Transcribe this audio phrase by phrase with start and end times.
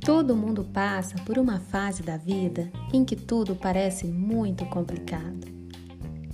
[0.00, 5.46] Todo mundo passa por uma fase da vida em que tudo parece muito complicado.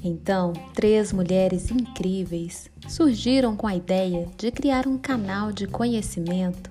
[0.02, 6.70] Então, três mulheres incríveis surgiram com a ideia de criar um canal de conhecimento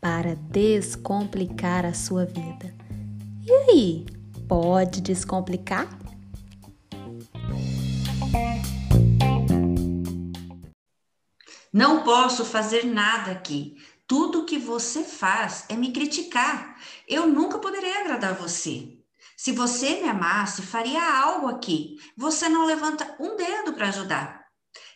[0.00, 2.74] para descomplicar a sua vida.
[3.44, 4.06] E aí,
[4.48, 6.01] pode descomplicar?
[11.72, 13.76] Não posso fazer nada aqui.
[14.06, 16.76] Tudo que você faz é me criticar.
[17.08, 18.98] Eu nunca poderei agradar você.
[19.36, 21.96] Se você me amasse, faria algo aqui.
[22.16, 24.44] Você não levanta um dedo para ajudar.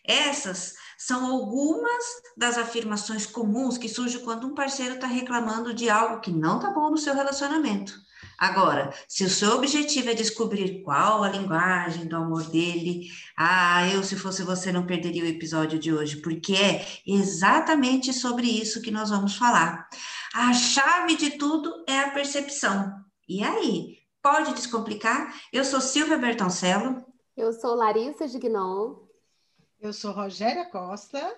[0.05, 2.05] Essas são algumas
[2.37, 6.71] das afirmações comuns que surgem quando um parceiro está reclamando de algo que não está
[6.71, 7.95] bom no seu relacionamento.
[8.39, 14.03] Agora, se o seu objetivo é descobrir qual a linguagem do amor dele, ah, eu,
[14.03, 18.91] se fosse você, não perderia o episódio de hoje, porque é exatamente sobre isso que
[18.91, 19.89] nós vamos falar.
[20.35, 22.93] A chave de tudo é a percepção.
[23.29, 25.35] E aí, pode descomplicar?
[25.53, 27.05] Eu sou Silvia Bertoncello.
[27.37, 28.97] Eu sou Larissa Gignon.
[29.81, 31.37] Eu sou Rogéria Costa.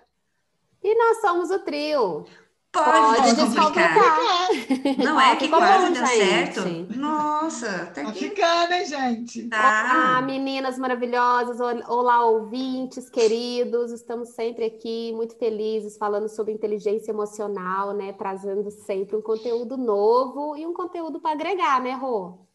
[0.82, 2.26] E nós somos o trio.
[2.70, 3.94] Pode, Pode descomplicar.
[3.94, 5.04] descomplicar.
[5.04, 6.96] Não é que quase deu certo?
[6.98, 9.48] Nossa, tá, tá ficando, hein, gente?
[9.48, 9.58] Tá.
[9.58, 11.58] Olá, meninas maravilhosas.
[11.88, 13.90] Olá, ouvintes queridos.
[13.90, 18.12] Estamos sempre aqui muito felizes falando sobre inteligência emocional, né?
[18.12, 22.46] Trazendo sempre um conteúdo novo e um conteúdo para agregar, né, Rô?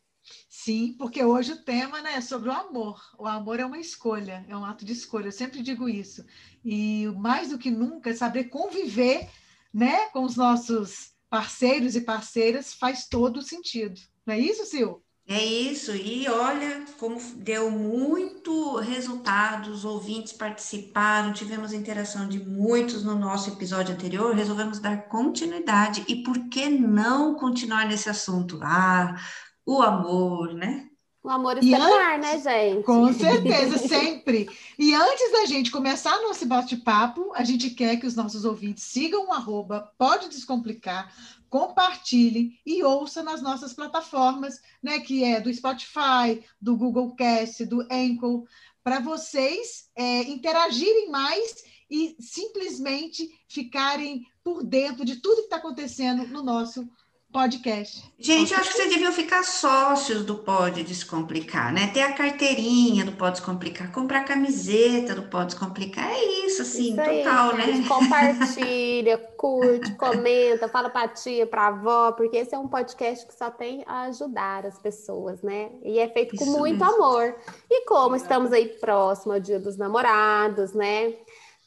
[0.48, 3.02] Sim, porque hoje o tema né, é sobre o amor.
[3.18, 5.28] O amor é uma escolha, é um ato de escolha.
[5.28, 6.24] Eu sempre digo isso.
[6.64, 9.28] E mais do que nunca, saber conviver
[9.74, 14.00] né, com os nossos parceiros e parceiras faz todo sentido.
[14.26, 15.02] Não é isso, Sil?
[15.26, 23.06] É isso, e olha como deu muito resultado, os ouvintes participaram, tivemos interação de muitos
[23.06, 26.04] no nosso episódio anterior, resolvemos dar continuidade.
[26.10, 28.60] E por que não continuar nesse assunto?
[28.62, 29.16] Ah,
[29.66, 30.90] o amor, né?
[31.24, 32.84] O amor estelar, né, gente?
[32.84, 34.50] Com certeza, sempre.
[34.78, 39.28] E antes da gente começar nosso bate-papo, a gente quer que os nossos ouvintes sigam
[39.28, 41.14] o arroba Pode Descomplicar,
[41.50, 45.00] compartilhem e ouçam nas nossas plataformas, né?
[45.00, 48.46] Que é do Spotify, do Google Cast, do Anchor,
[48.84, 56.28] para vocês é, interagirem mais e simplesmente ficarem por dentro de tudo que está acontecendo
[56.28, 56.86] no nosso
[57.34, 58.14] podcast.
[58.20, 61.88] Gente, eu acho que vocês deviam ficar sócios do Pode Descomplicar, né?
[61.92, 66.12] Ter a carteirinha do Pode Descomplicar, comprar a camiseta do Pode Descomplicar.
[66.12, 67.66] É isso, assim, isso aí, total, né?
[67.88, 73.50] Compartilha, curte, comenta, fala pra tia, pra avó, porque esse é um podcast que só
[73.50, 75.72] tem a ajudar as pessoas, né?
[75.84, 77.04] E é feito com isso muito mesmo.
[77.04, 77.36] amor.
[77.70, 81.16] E como estamos aí próximo ao Dia dos Namorados, né?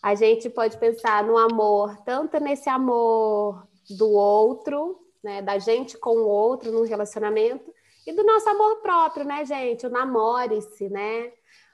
[0.01, 5.43] A gente pode pensar no amor, tanto nesse amor do outro, né?
[5.43, 7.75] Da gente com o outro no relacionamento
[8.07, 9.85] e do nosso amor próprio, né, gente?
[9.85, 11.33] O namore-se, né?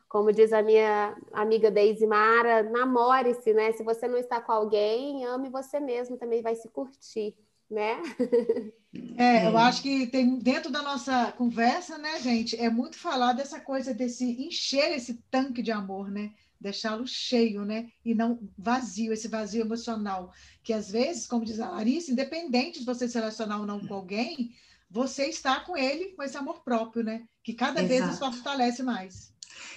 [0.09, 3.73] Como diz a minha amiga Deise Mara, namore-se, né?
[3.73, 7.37] Se você não está com alguém, ame você mesmo, também vai se curtir,
[7.71, 8.03] né?
[9.17, 13.59] É, eu acho que tem dentro da nossa conversa, né, gente, é muito falar dessa
[13.59, 16.31] coisa desse encher esse tanque de amor, né?
[16.62, 17.89] Deixá-lo cheio, né?
[18.05, 20.33] E não vazio, esse vazio emocional.
[20.62, 23.95] Que às vezes, como diz a Larissa, independente de você se relacionar ou não com
[23.95, 24.55] alguém,
[24.91, 27.25] você está com ele com esse amor próprio, né?
[27.43, 27.89] Que cada Exato.
[27.89, 29.33] vez nos fortalece mais.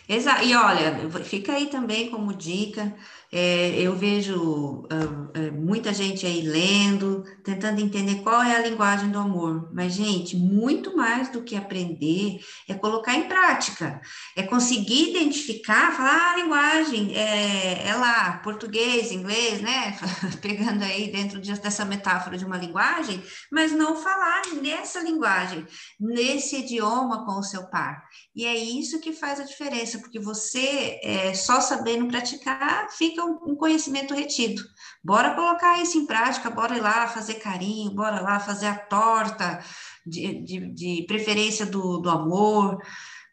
[0.07, 0.45] Exato.
[0.45, 2.95] E olha, fica aí também como dica
[3.31, 9.19] é, eu vejo uh, muita gente aí lendo, tentando entender qual é a linguagem do
[9.19, 9.69] amor.
[9.74, 14.00] Mas, gente, muito mais do que aprender é colocar em prática,
[14.36, 19.97] é conseguir identificar, falar ah, a linguagem, é, é lá, português, inglês, né?
[20.42, 23.22] Pegando aí dentro dessa metáfora de uma linguagem,
[23.52, 25.66] mas não falar nessa linguagem,
[26.00, 28.03] nesse idioma com o seu par.
[28.36, 33.55] E é isso que faz a diferença, porque você, é, só sabendo praticar, fica um
[33.55, 34.62] conhecimento retido.
[35.03, 39.63] Bora colocar isso em prática, bora ir lá fazer carinho, bora lá fazer a torta
[40.06, 42.81] de, de, de preferência do, do amor,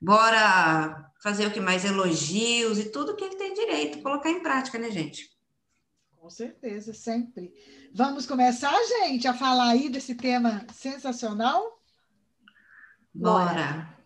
[0.01, 4.79] bora fazer o que mais elogios e tudo que ele tem direito, colocar em prática,
[4.79, 5.31] né, gente?
[6.19, 7.53] Com certeza, sempre.
[7.95, 11.81] Vamos começar, gente, a falar aí desse tema sensacional?
[13.15, 13.53] Bora.
[13.53, 14.02] Bora.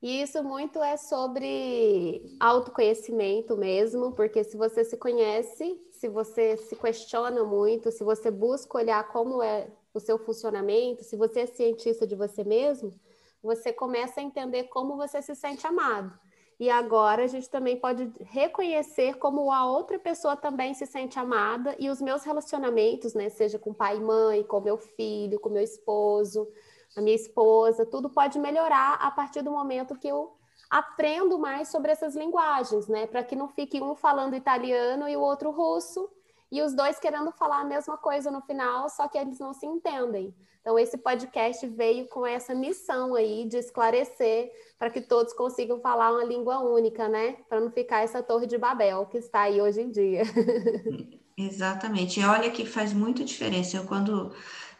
[0.00, 6.76] E isso muito é sobre autoconhecimento mesmo, porque se você se conhece, se você se
[6.76, 12.06] questiona muito, se você busca olhar como é o seu funcionamento, se você é cientista
[12.06, 12.94] de você mesmo,
[13.42, 16.16] você começa a entender como você se sente amado.
[16.60, 21.74] E agora a gente também pode reconhecer como a outra pessoa também se sente amada
[21.78, 25.62] e os meus relacionamentos, né, seja com pai e mãe, com meu filho, com meu
[25.62, 26.48] esposo,
[26.96, 30.36] a minha esposa, tudo pode melhorar a partir do momento que eu
[30.70, 35.20] aprendo mais sobre essas linguagens, né, para que não fique um falando italiano e o
[35.20, 36.10] outro russo
[36.50, 39.66] e os dois querendo falar a mesma coisa no final, só que eles não se
[39.66, 40.34] entendem.
[40.60, 46.12] Então, esse podcast veio com essa missão aí de esclarecer para que todos consigam falar
[46.12, 47.36] uma língua única, né?
[47.48, 50.22] Para não ficar essa torre de Babel que está aí hoje em dia.
[51.38, 52.20] Exatamente.
[52.20, 53.76] E olha que faz muita diferença.
[53.76, 54.32] Eu, quando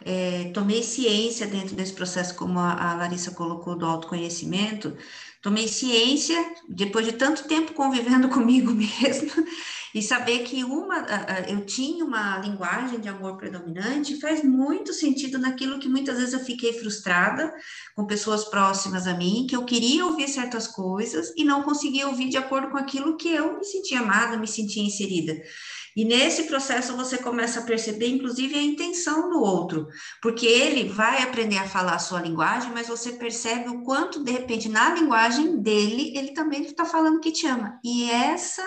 [0.05, 4.97] é, tomei ciência dentro desse processo, como a, a Larissa colocou, do autoconhecimento,
[5.43, 6.37] tomei ciência,
[6.69, 9.31] depois de tanto tempo convivendo comigo mesmo,
[9.95, 11.07] e saber que uma,
[11.49, 16.41] eu tinha uma linguagem de amor predominante faz muito sentido naquilo que muitas vezes eu
[16.41, 17.53] fiquei frustrada
[17.97, 22.29] com pessoas próximas a mim, que eu queria ouvir certas coisas e não conseguia ouvir
[22.29, 25.41] de acordo com aquilo que eu me sentia amada, me sentia inserida.
[25.99, 29.89] E nesse processo você começa a perceber, inclusive, a intenção do outro,
[30.23, 34.31] porque ele vai aprender a falar a sua linguagem, mas você percebe o quanto, de
[34.31, 37.81] repente, na linguagem dele, ele também está falando que te ama.
[37.83, 38.63] E essa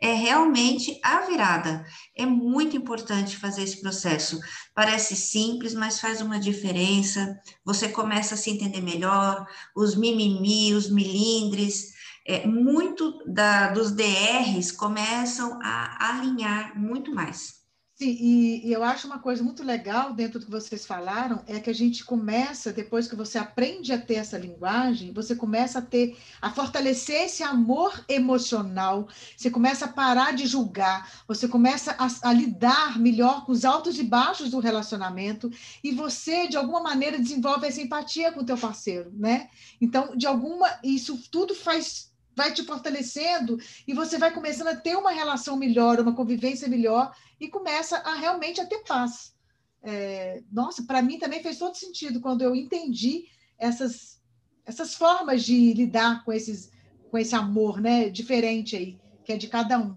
[0.00, 1.84] é realmente a virada.
[2.16, 4.38] É muito importante fazer esse processo.
[4.72, 7.36] Parece simples, mas faz uma diferença.
[7.64, 9.44] Você começa a se entender melhor,
[9.74, 11.98] os mimimi, os milindres,
[12.30, 17.58] é, muito da, dos DRs começam a alinhar muito mais.
[17.96, 21.60] Sim, e, e, eu acho uma coisa muito legal dentro do que vocês falaram é
[21.60, 25.82] que a gente começa, depois que você aprende a ter essa linguagem, você começa a
[25.82, 29.06] ter, a fortalecer esse amor emocional,
[29.36, 33.98] você começa a parar de julgar, você começa a, a lidar melhor com os altos
[33.98, 35.50] e baixos do relacionamento
[35.84, 39.50] e você, de alguma maneira, desenvolve essa empatia com o teu parceiro, né?
[39.78, 44.96] Então, de alguma, isso tudo faz vai te fortalecendo e você vai começando a ter
[44.96, 49.34] uma relação melhor, uma convivência melhor e começa a realmente a ter paz.
[49.82, 53.24] É, nossa, para mim também fez todo sentido quando eu entendi
[53.58, 54.20] essas,
[54.64, 56.70] essas formas de lidar com, esses,
[57.10, 59.96] com esse amor né, diferente aí, que é de cada um.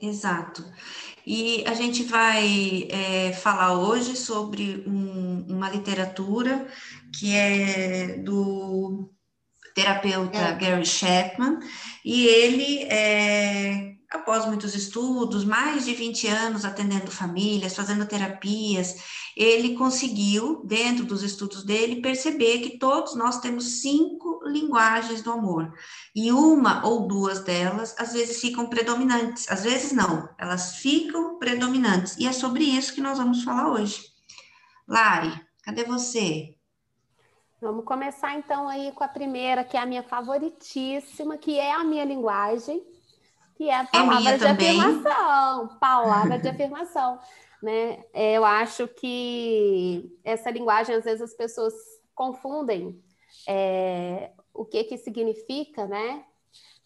[0.00, 0.64] Exato.
[1.26, 6.66] E a gente vai é, falar hoje sobre um, uma literatura
[7.18, 9.10] que é do
[9.78, 10.54] terapeuta é.
[10.54, 11.60] Gary Chapman,
[12.04, 18.96] e ele, é, após muitos estudos, mais de 20 anos atendendo famílias, fazendo terapias,
[19.36, 25.72] ele conseguiu, dentro dos estudos dele, perceber que todos nós temos cinco linguagens do amor,
[26.14, 32.16] e uma ou duas delas, às vezes, ficam predominantes, às vezes não, elas ficam predominantes,
[32.16, 34.00] e é sobre isso que nós vamos falar hoje.
[34.88, 36.57] Lari, cadê você?
[37.60, 41.82] Vamos começar então aí com a primeira, que é a minha favoritíssima, que é a
[41.82, 42.80] minha linguagem,
[43.56, 44.80] que é a palavra é de também.
[44.80, 45.68] afirmação.
[45.80, 47.18] Palavra de afirmação.
[47.60, 48.04] Né?
[48.12, 51.74] É, eu acho que essa linguagem, às vezes, as pessoas
[52.14, 53.02] confundem
[53.48, 56.24] é, o que que significa, né?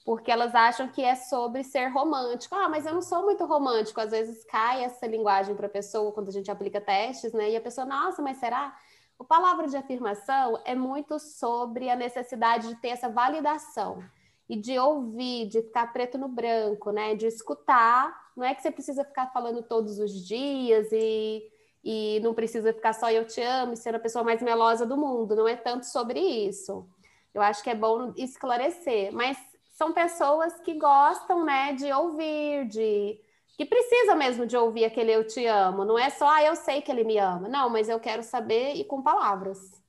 [0.07, 2.55] Porque elas acham que é sobre ser romântico.
[2.55, 4.01] Ah, mas eu não sou muito romântico.
[4.01, 7.51] Às vezes cai essa linguagem para a pessoa quando a gente aplica testes, né?
[7.51, 8.75] E a pessoa, nossa, mas será?
[9.23, 14.03] O palavra de afirmação é muito sobre a necessidade de ter essa validação
[14.49, 17.15] e de ouvir, de ficar preto no branco, né?
[17.15, 18.33] De escutar.
[18.37, 21.41] Não é que você precisa ficar falando todos os dias e,
[21.85, 24.97] e não precisa ficar só eu te amo e ser a pessoa mais melosa do
[24.97, 25.37] mundo.
[25.37, 26.85] Não é tanto sobre isso.
[27.33, 29.39] Eu acho que é bom esclarecer, mas
[29.71, 33.21] são pessoas que gostam, né, de ouvir, de
[33.63, 35.85] que precisa mesmo de ouvir aquele eu te amo.
[35.85, 37.49] Não é só, ah, eu sei que ele me ama.
[37.49, 39.81] Não, mas eu quero saber e com palavras.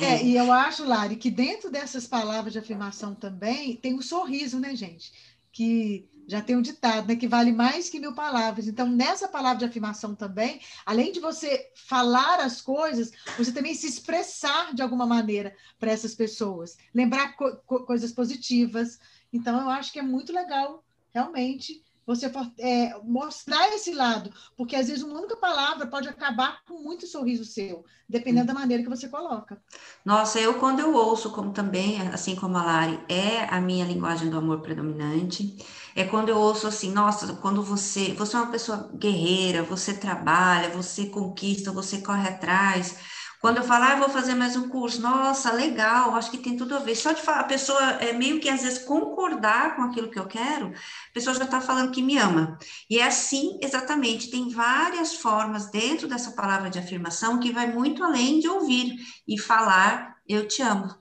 [0.00, 4.58] É, e eu acho, Lari, que dentro dessas palavras de afirmação também tem um sorriso,
[4.58, 5.12] né, gente?
[5.52, 7.14] Que já tem um ditado, né?
[7.14, 8.66] Que vale mais que mil palavras.
[8.66, 13.86] Então, nessa palavra de afirmação também, além de você falar as coisas, você também se
[13.86, 16.76] expressar de alguma maneira para essas pessoas.
[16.92, 18.98] Lembrar co coisas positivas.
[19.32, 20.84] Então, eu acho que é muito legal,
[21.14, 26.82] realmente, você é, mostrar esse lado, porque às vezes uma única palavra pode acabar com
[26.82, 29.62] muito sorriso seu, dependendo da maneira que você coloca.
[30.04, 34.28] Nossa, eu quando eu ouço, como também, assim como a Lari, é a minha linguagem
[34.30, 35.56] do amor predominante,
[35.94, 40.70] é quando eu ouço assim, nossa, quando você, você é uma pessoa guerreira, você trabalha,
[40.70, 42.96] você conquista, você corre atrás,
[43.42, 46.76] quando eu falar, ah, vou fazer mais um curso, nossa, legal, acho que tem tudo
[46.76, 46.94] a ver.
[46.94, 50.26] Só de falar, a pessoa é meio que às vezes concordar com aquilo que eu
[50.26, 52.56] quero, a pessoa já está falando que me ama.
[52.88, 58.04] E é assim, exatamente, tem várias formas dentro dessa palavra de afirmação que vai muito
[58.04, 58.94] além de ouvir
[59.26, 60.94] e falar, eu te amo.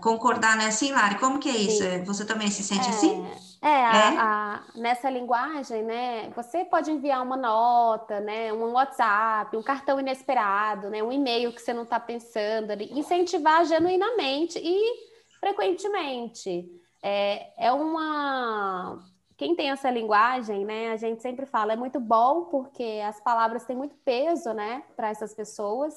[0.00, 0.68] concordar, né?
[0.68, 1.82] Assim, Lari, como que é isso?
[1.82, 2.02] Sim.
[2.04, 3.26] Você também se sente é, assim?
[3.60, 3.84] É, é?
[3.84, 6.30] A, a, nessa linguagem, né?
[6.36, 8.52] Você pode enviar uma nota, né?
[8.52, 11.02] Um WhatsApp, um cartão inesperado, né?
[11.02, 15.08] Um e-mail que você não está pensando, incentivar genuinamente e
[15.40, 16.68] frequentemente.
[17.02, 18.98] É, é uma
[19.38, 23.64] quem tem essa linguagem, né, a gente sempre fala, é muito bom porque as palavras
[23.64, 25.94] têm muito peso, né, para essas pessoas.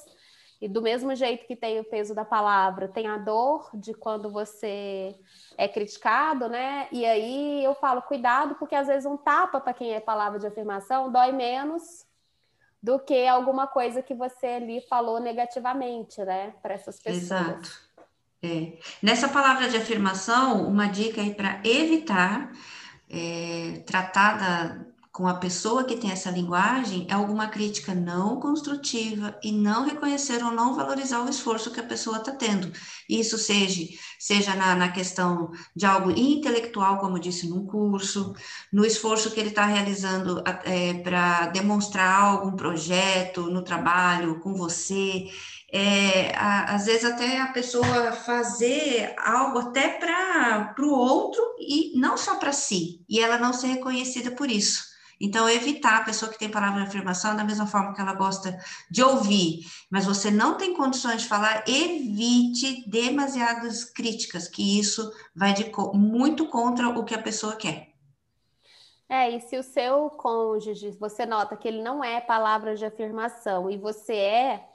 [0.62, 4.30] E do mesmo jeito que tem o peso da palavra, tem a dor de quando
[4.30, 5.12] você
[5.58, 6.86] é criticado, né?
[6.92, 10.46] E aí eu falo, cuidado, porque às vezes um tapa para quem é palavra de
[10.46, 12.06] afirmação dói menos
[12.80, 16.54] do que alguma coisa que você ali falou negativamente, né?
[16.62, 17.24] Para essas pessoas.
[17.24, 17.70] Exato.
[18.40, 18.78] É.
[19.02, 22.52] Nessa palavra de afirmação, uma dica aí para evitar
[23.10, 29.52] é, tratada com a pessoa que tem essa linguagem é alguma crítica não construtiva e
[29.52, 32.72] não reconhecer ou não valorizar o esforço que a pessoa está tendo.
[33.06, 33.82] Isso seja,
[34.18, 38.34] seja na, na, questão de algo intelectual, como disse num curso,
[38.72, 45.26] no esforço que ele está realizando é, para demonstrar algum projeto no trabalho com você
[45.70, 52.16] é, a, às vezes até a pessoa fazer algo até para o outro e não
[52.16, 54.92] só para si, e ela não ser reconhecida por isso.
[55.22, 58.58] Então, evitar a pessoa que tem palavra de afirmação da mesma forma que ela gosta
[58.90, 65.54] de ouvir, mas você não tem condições de falar, evite demasiadas críticas, que isso vai
[65.54, 67.92] de, muito contra o que a pessoa quer.
[69.08, 73.70] É, e se o seu cônjuge, você nota que ele não é palavra de afirmação
[73.70, 74.68] e você é,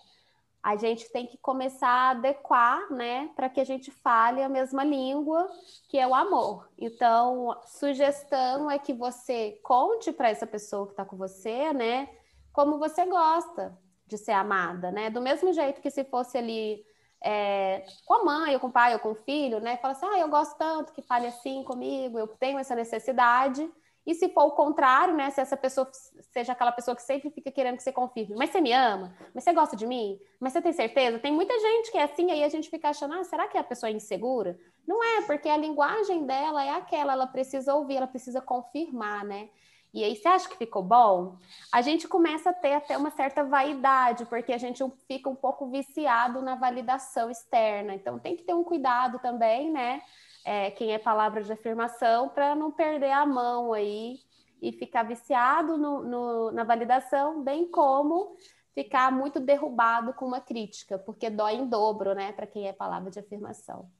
[0.67, 4.83] a gente tem que começar a adequar, né, para que a gente fale a mesma
[4.83, 5.49] língua,
[5.87, 6.67] que é o amor.
[6.77, 12.09] Então, sugestão é que você conte para essa pessoa que está com você, né,
[12.51, 15.09] como você gosta de ser amada, né?
[15.09, 16.83] Do mesmo jeito que se fosse ali
[17.23, 19.77] é, com a mãe, ou com o pai, ou com o filho, né?
[19.77, 23.71] Fala assim, ah, eu gosto tanto que fale assim comigo, eu tenho essa necessidade.
[24.07, 25.29] E se for o contrário, né?
[25.31, 25.89] Se essa pessoa
[26.31, 29.13] seja aquela pessoa que sempre fica querendo que você confirme, mas você me ama?
[29.35, 30.17] Mas você gosta de mim?
[30.39, 31.19] Mas você tem certeza?
[31.19, 33.63] Tem muita gente que é assim, aí a gente fica achando, ah, será que a
[33.65, 34.57] pessoa é insegura?
[34.87, 39.49] Não é, porque a linguagem dela é aquela, ela precisa ouvir, ela precisa confirmar, né?
[39.93, 41.37] E aí, você acha que ficou bom?
[41.71, 45.67] A gente começa a ter até uma certa vaidade, porque a gente fica um pouco
[45.69, 47.95] viciado na validação externa.
[47.95, 50.01] Então, tem que ter um cuidado também, né?
[50.47, 54.17] É, quem é palavra de afirmação para não perder a mão aí
[54.61, 58.37] e ficar viciado no, no, na validação, bem como
[58.73, 63.11] ficar muito derrubado com uma crítica, porque dói em dobro, né, para quem é palavra
[63.11, 63.91] de afirmação.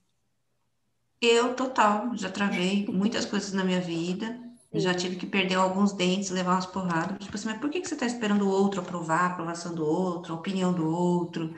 [1.19, 4.39] Eu, total, já travei muitas coisas na minha vida,
[4.79, 7.93] já tive que perder alguns dentes, levar umas porradas, tipo assim, mas por que, você
[7.93, 11.55] está esperando o outro aprovar, a aprovação do outro, a opinião do outro?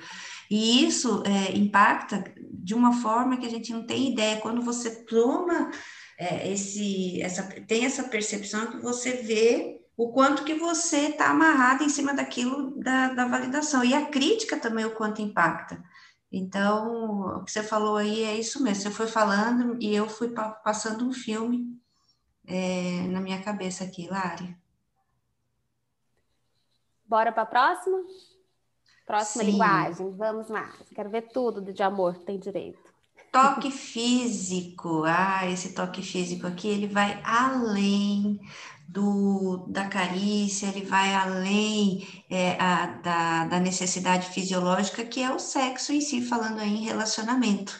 [0.50, 4.42] E isso é, impacta de uma forma que a gente não tem ideia.
[4.42, 5.70] Quando você toma
[6.18, 11.84] é, esse, essa, tem essa percepção que você vê o quanto que você está amarrado
[11.84, 13.84] em cima daquilo da, da validação.
[13.84, 15.84] E a crítica também o quanto impacta.
[16.32, 18.84] Então, o que você falou aí é isso mesmo.
[18.84, 21.80] Você foi falando e eu fui pa passando um filme
[22.50, 24.58] é, na minha cabeça aqui, Lari.
[27.06, 27.98] Bora para a próxima?
[29.06, 29.52] Próxima Sim.
[29.52, 30.72] linguagem, vamos lá.
[30.94, 32.94] Quero ver tudo de amor tem direito.
[33.32, 35.04] Toque físico.
[35.06, 38.40] Ah, esse toque físico aqui, ele vai além
[38.88, 45.40] do, da carícia, ele vai além é, a, da, da necessidade fisiológica, que é o
[45.40, 47.80] sexo em si, falando aí em relacionamento.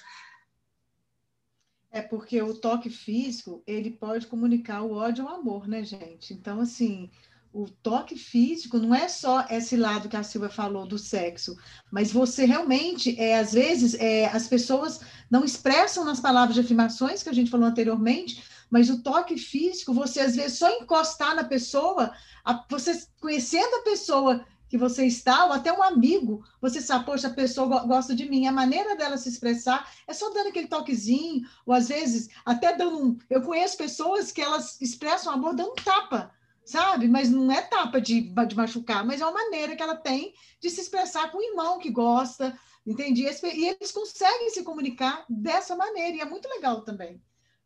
[1.92, 6.34] É porque o toque físico, ele pode comunicar o ódio ao amor, né, gente?
[6.34, 7.10] Então, assim,
[7.52, 11.58] o toque físico não é só esse lado que a Silvia falou do sexo,
[11.92, 15.00] mas você realmente, é, às vezes, é, as pessoas
[15.32, 19.92] não expressam nas palavras de afirmações que a gente falou anteriormente, mas o toque físico,
[19.92, 22.14] você às vezes só encostar na pessoa,
[22.46, 27.28] a, você conhecendo a pessoa que você está, ou até um amigo, você sabe, poxa,
[27.28, 31.42] a pessoa gosta de mim, a maneira dela se expressar é só dando aquele toquezinho,
[31.66, 33.18] ou às vezes até dando um.
[33.30, 36.32] Eu conheço pessoas que elas expressam amor dando um tapa
[36.70, 37.08] sabe?
[37.08, 40.70] Mas não é tapa de, de machucar, mas é uma maneira que ela tem de
[40.70, 43.24] se expressar com o irmão que gosta, entendi?
[43.24, 47.20] E eles conseguem se comunicar dessa maneira, e é muito legal também.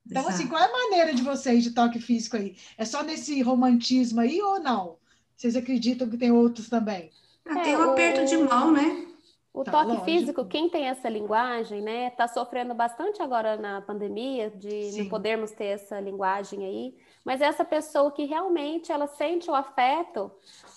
[0.05, 0.35] Então, Exato.
[0.35, 2.55] assim, qual é a maneira de vocês de toque físico aí?
[2.77, 4.97] É só nesse romantismo aí ou não?
[5.35, 7.11] Vocês acreditam que tem outros também?
[7.45, 9.07] Ah, tem um aperto de mão, né?
[9.53, 10.05] O tá, toque lógico.
[10.05, 15.03] físico, quem tem essa linguagem, né, está sofrendo bastante agora na pandemia de Sim.
[15.03, 20.31] não podermos ter essa linguagem aí mas essa pessoa que realmente ela sente o afeto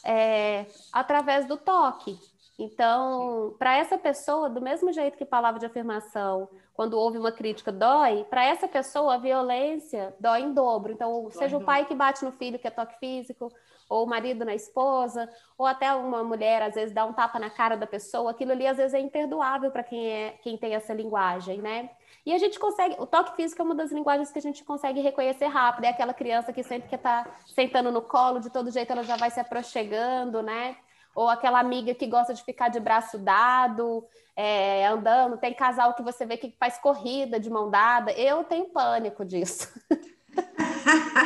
[0.04, 2.18] é, através do toque.
[2.58, 7.70] Então, para essa pessoa, do mesmo jeito que palavra de afirmação quando houve uma crítica
[7.70, 10.92] dói, para essa pessoa a violência dói em dobro.
[10.92, 13.52] Então, seja o pai que bate no filho, que é toque físico,
[13.88, 17.50] ou o marido na esposa, ou até uma mulher às vezes dá um tapa na
[17.50, 20.92] cara da pessoa, aquilo ali às vezes é imperdoável para quem é quem tem essa
[20.92, 21.90] linguagem, né?
[22.24, 25.00] E a gente consegue, o toque físico é uma das linguagens que a gente consegue
[25.00, 28.90] reconhecer rápido, é aquela criança que sempre que está sentando no colo, de todo jeito
[28.90, 30.76] ela já vai se aproximando, né?
[31.14, 34.04] Ou aquela amiga que gosta de ficar de braço dado,
[34.36, 35.38] é, andando.
[35.38, 38.12] Tem casal que você vê que faz corrida de mão dada.
[38.12, 39.72] Eu tenho pânico disso.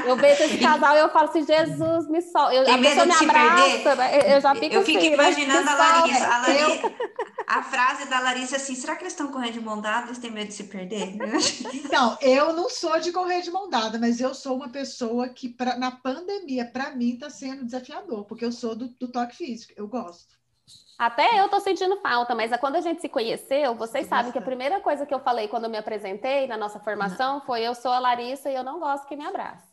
[0.06, 2.54] Eu vejo esse casal e eu falo assim, Jesus, me solta.
[2.54, 3.96] Eu, Tem medo de se perder?
[3.96, 4.36] Né?
[4.36, 5.72] Eu já fico Eu fico assim, imaginando né?
[5.72, 6.26] a Larissa.
[6.26, 6.92] A, Larissa
[7.46, 10.06] a frase da Larissa assim, será que eles estão correndo de mão dada?
[10.06, 11.16] Eles têm medo de se perder?
[11.74, 15.48] Então, eu não sou de correr de mão dada, mas eu sou uma pessoa que,
[15.48, 19.72] pra, na pandemia, para mim, está sendo desafiador, porque eu sou do, do toque físico,
[19.76, 20.39] eu gosto.
[21.00, 24.42] Até eu tô sentindo falta, mas quando a gente se conheceu, vocês sabem que a
[24.42, 27.90] primeira coisa que eu falei quando eu me apresentei na nossa formação foi eu sou
[27.90, 29.66] a Larissa e eu não gosto que me abrace.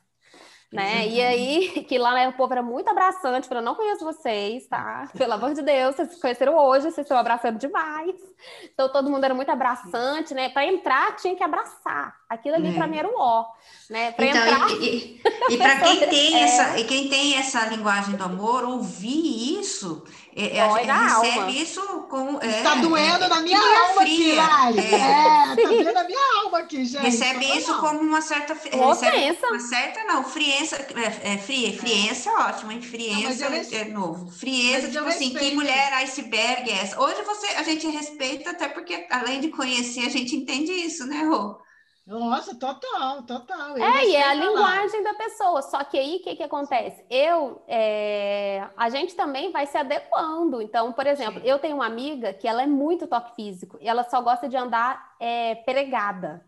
[0.71, 1.05] Né?
[1.05, 5.09] E aí, que lá né, o povo era muito abraçante, eu não conheço vocês, tá?
[5.17, 8.15] Pelo amor de Deus, vocês se conheceram hoje, vocês estão abraçando demais.
[8.63, 10.47] Então todo mundo era muito abraçante, né?
[10.47, 12.15] Para entrar tinha que abraçar.
[12.29, 12.73] Aquilo ali é.
[12.73, 13.45] para mim era o ó,
[13.89, 14.11] né?
[14.11, 14.71] Para então, entrar.
[14.71, 15.21] E, e,
[15.53, 16.41] e para quem tem é...
[16.41, 20.03] essa, e quem tem essa linguagem do amor, ouvir isso
[20.39, 21.51] é, é, recebe alma.
[21.51, 22.39] isso com.
[22.39, 24.43] É, Está doendo é, na minha alma fria.
[24.43, 24.79] aqui, Lari.
[24.79, 27.01] É, tá doendo na minha alma aqui, gente.
[27.01, 27.79] Recebe isso não.
[27.79, 28.53] como uma certa.
[28.53, 30.75] Recebe uma certa, não, frieza.
[30.75, 32.81] É, é, frie, frieza é ótimo, hein?
[32.83, 34.29] Frieza não, é novo.
[34.29, 37.01] Frieza, tipo assim, que mulher iceberg é essa?
[37.01, 41.23] Hoje você, a gente respeita, até porque, além de conhecer, a gente entende isso, né,
[41.23, 41.65] Rô?
[42.07, 43.77] Nossa, total, total.
[43.77, 44.45] Eu é, e é a falar.
[44.45, 45.61] linguagem da pessoa.
[45.61, 47.03] Só que aí, o que, que acontece?
[47.09, 48.65] Eu, é...
[48.77, 50.61] a gente também vai se adequando.
[50.61, 51.47] Então, por exemplo, Sim.
[51.47, 53.77] eu tenho uma amiga que ela é muito toque físico.
[53.81, 56.45] E ela só gosta de andar é, pregada.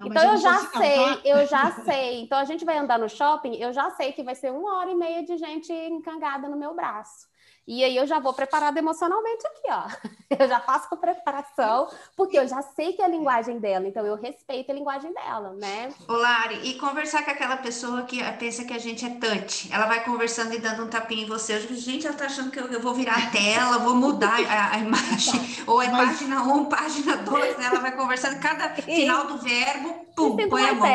[0.00, 1.20] Não, então, eu já sei, tá?
[1.22, 2.22] eu já sei.
[2.22, 4.90] Então, a gente vai andar no shopping, eu já sei que vai ser uma hora
[4.90, 7.28] e meia de gente encangada no meu braço.
[7.66, 10.14] E aí eu já vou preparada emocionalmente aqui, ó.
[10.36, 14.04] Eu já faço a preparação, porque eu já sei que é a linguagem dela, então
[14.04, 15.94] eu respeito a linguagem dela, né?
[16.08, 19.72] Ô, Lari, e conversar com aquela pessoa que pensa que a gente é touch.
[19.72, 21.54] Ela vai conversando e dando um tapinha em você.
[21.54, 24.40] Eu digo, gente, ela tá achando que eu, eu vou virar a tela, vou mudar
[24.44, 25.40] a, a imagem.
[25.68, 26.08] Ou é Mas...
[26.08, 27.66] página 1, um, página 2, né?
[27.66, 30.88] Ela vai conversando, cada final do verbo, pum, põe a mão.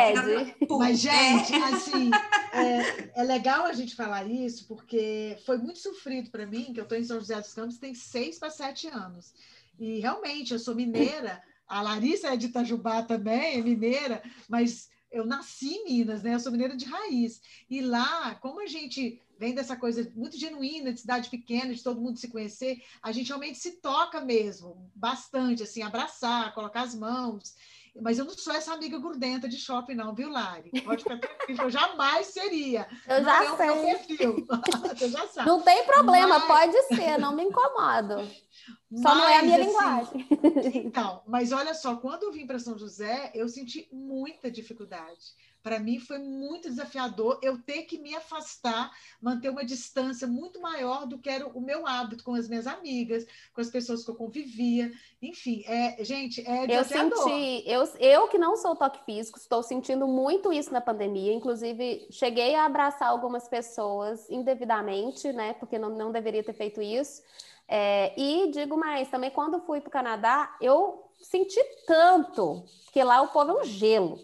[0.68, 0.78] pum.
[0.78, 1.64] Mas, gente, é.
[1.72, 2.10] assim,
[2.52, 6.80] é, é legal a gente falar isso, porque foi muito sofrido para mim mim, que
[6.80, 9.32] eu estou em São José dos Campos, tem seis para sete anos.
[9.78, 15.24] E realmente, eu sou mineira, a Larissa é de Itajubá também, é mineira, mas eu
[15.24, 16.34] nasci em Minas, né?
[16.34, 17.40] Eu sou mineira de raiz.
[17.68, 22.00] E lá, como a gente vem dessa coisa muito genuína, de cidade pequena, de todo
[22.00, 27.54] mundo se conhecer, a gente realmente se toca mesmo, bastante, assim, abraçar, colocar as mãos.
[28.00, 30.70] Mas eu não sou essa amiga gordenta de shopping, não, viu, Lari?
[30.84, 32.86] Pode ficar eu jamais seria.
[33.06, 33.66] Eu já não sei.
[33.66, 34.46] É o meu perfil.
[34.96, 35.48] Você já sabe.
[35.48, 36.46] Não tem problema, mas...
[36.46, 38.28] pode ser, não me incomodo.
[38.92, 40.28] Só mas, não é a minha assim, linguagem.
[40.86, 45.78] Então, mas olha só, quando eu vim para São José, eu senti muita dificuldade para
[45.78, 51.18] mim foi muito desafiador eu ter que me afastar, manter uma distância muito maior do
[51.18, 54.90] que era o meu hábito com as minhas amigas, com as pessoas que eu convivia.
[55.20, 57.18] Enfim, é, gente, é desafiador.
[57.18, 61.32] Eu senti, eu, eu que não sou toque físico, estou sentindo muito isso na pandemia.
[61.32, 65.54] Inclusive, cheguei a abraçar algumas pessoas indevidamente, né?
[65.54, 67.22] Porque não, não deveria ter feito isso.
[67.68, 73.20] É, e digo mais, também quando fui para o Canadá, eu senti tanto que lá
[73.22, 74.18] o povo é um gelo.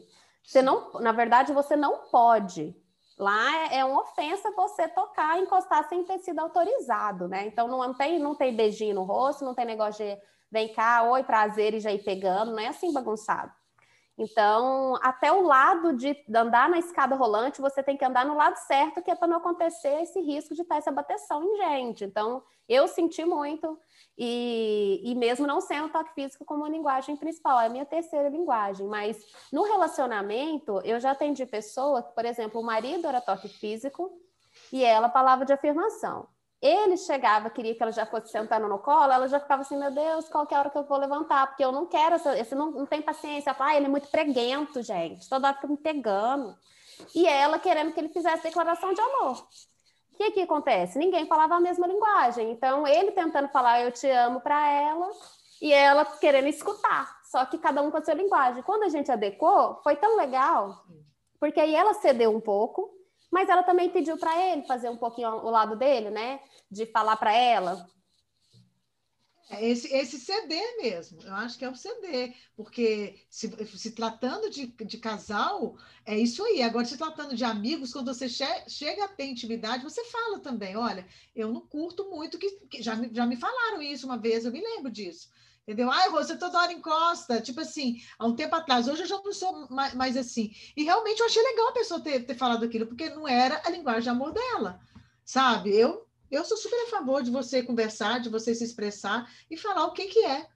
[0.46, 2.74] Você não, na verdade, você não pode.
[3.18, 7.46] Lá é, é uma ofensa você tocar, encostar sem ter sido autorizado, né?
[7.46, 10.16] Então não tem, não tem beijinho no rosto, não tem negócio de
[10.50, 13.52] vem cá, oi, prazer e já ir pegando, não é assim bagunçado.
[14.18, 18.56] Então, até o lado de andar na escada rolante, você tem que andar no lado
[18.56, 22.04] certo, que é para não acontecer esse risco de estar essa bateção em gente.
[22.04, 23.78] Então, eu senti muito,
[24.16, 28.86] e, e mesmo não sendo toque físico como linguagem principal, é a minha terceira linguagem.
[28.86, 34.10] Mas no relacionamento, eu já atendi pessoa por exemplo, o marido era toque físico
[34.72, 36.26] e ela palavra de afirmação
[36.66, 39.90] ele chegava, queria que ela já fosse sentando no colo, ela já ficava assim, meu
[39.90, 41.46] Deus, qual que é a hora que eu vou levantar?
[41.46, 43.50] Porque eu não quero, essa, esse não, não tem paciência.
[43.50, 46.56] Ela fala, ah, ele é muito preguento, gente, toda hora fica me pegando.
[47.14, 49.46] E ela querendo que ele fizesse declaração de amor.
[50.12, 50.98] O que que acontece?
[50.98, 52.50] Ninguém falava a mesma linguagem.
[52.50, 55.10] Então, ele tentando falar eu te amo para ela
[55.60, 57.14] e ela querendo escutar.
[57.24, 58.62] Só que cada um com a sua linguagem.
[58.62, 60.84] Quando a gente adequou, foi tão legal,
[61.38, 62.95] porque aí ela cedeu um pouco,
[63.30, 66.40] mas ela também pediu para ele fazer um pouquinho o lado dele, né?
[66.70, 67.86] De falar para ela.
[69.48, 74.50] É esse, esse CD mesmo, eu acho que é o CD, porque se, se tratando
[74.50, 76.62] de, de casal, é isso aí.
[76.62, 80.76] Agora, se tratando de amigos, quando você che chega a ter intimidade, você fala também:
[80.76, 84.50] olha, eu não curto muito, que, que já, já me falaram isso uma vez, eu
[84.50, 85.28] me lembro disso.
[85.66, 85.90] Entendeu?
[85.90, 87.40] Ai, você toda hora encosta.
[87.40, 88.86] Tipo assim, há um tempo atrás.
[88.86, 90.52] Hoje eu já não sou mais, mais assim.
[90.76, 93.70] E realmente eu achei legal a pessoa ter, ter falado aquilo, porque não era a
[93.70, 94.80] linguagem de amor dela.
[95.24, 95.74] Sabe?
[95.74, 99.86] Eu eu sou super a favor de você conversar, de você se expressar e falar
[99.86, 100.48] o que, que é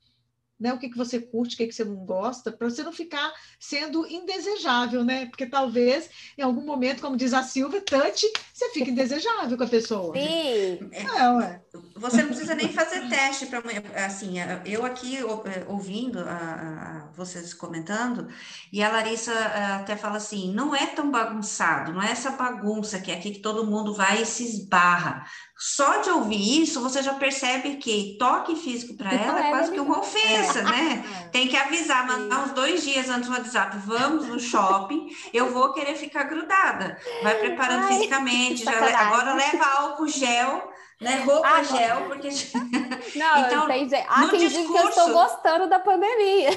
[0.60, 0.72] né?
[0.74, 3.32] O que, que você curte, o que, que você não gosta, para você não ficar
[3.58, 5.26] sendo indesejável, né?
[5.26, 9.68] Porque talvez, em algum momento, como diz a Silvia, touch, você fica indesejável com a
[9.68, 10.14] pessoa.
[10.14, 10.90] Sim.
[10.92, 11.62] É, ué.
[11.96, 13.62] Você não precisa nem fazer teste para
[14.04, 18.28] assim, eu aqui é, ouvindo a, a, vocês comentando,
[18.72, 23.00] e a Larissa é, até fala assim: não é tão bagunçado, não é essa bagunça
[23.00, 25.24] que é aqui que todo mundo vai e se esbarra.
[25.62, 29.70] Só de ouvir isso, você já percebe que toque físico para ela é, é quase
[29.70, 31.04] que uma ofensa, né?
[31.04, 31.28] É.
[31.28, 35.74] Tem que avisar, mandar uns dois dias antes no WhatsApp, vamos no shopping, eu vou
[35.74, 36.96] querer ficar grudada.
[37.22, 41.22] Vai preparando Ai, fisicamente, já, agora leva álcool gel, né?
[41.26, 42.30] Roupa ah, gel, porque.
[43.16, 43.96] Não, então, entendi.
[44.08, 44.72] Há quem discurso...
[44.72, 46.56] que eu estou gostando da pandemia.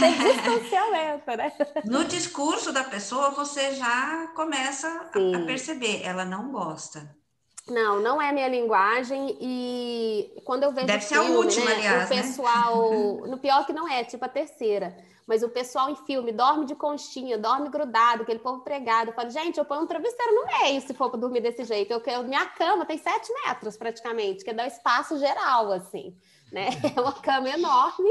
[0.00, 1.52] Tem distanciamento, né?
[1.84, 7.20] No discurso da pessoa, você já começa a perceber, ela não gosta.
[7.68, 11.76] Não, não é minha linguagem e quando eu vejo Deve filme, ser a última, né,
[11.76, 12.22] aliás, o né?
[12.22, 13.28] pessoal, né?
[13.30, 14.96] no pior que não é, tipo a terceira,
[15.26, 19.10] mas o pessoal em filme dorme de conchinha, dorme grudado, aquele povo pregado.
[19.10, 21.92] Eu falo, gente, eu ponho um travesseiro no meio se for para dormir desse jeito.
[21.92, 26.16] Eu, eu, minha cama tem sete metros praticamente, que dá espaço geral, assim,
[26.50, 26.68] né?
[26.96, 28.10] É uma cama enorme,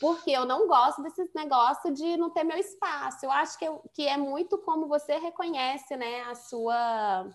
[0.00, 3.26] porque eu não gosto desse negócio de não ter meu espaço.
[3.26, 7.26] Eu acho que, eu, que é muito como você reconhece, né, a sua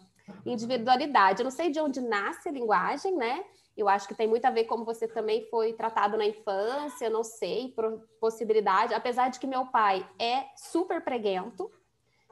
[0.46, 1.42] individualidade.
[1.42, 3.44] Eu não sei de onde nasce a linguagem, né?
[3.76, 7.24] Eu acho que tem muito a ver como você também foi tratado na infância, não
[7.24, 7.74] sei,
[8.20, 8.94] possibilidade.
[8.94, 11.70] Apesar de que meu pai é super preguento,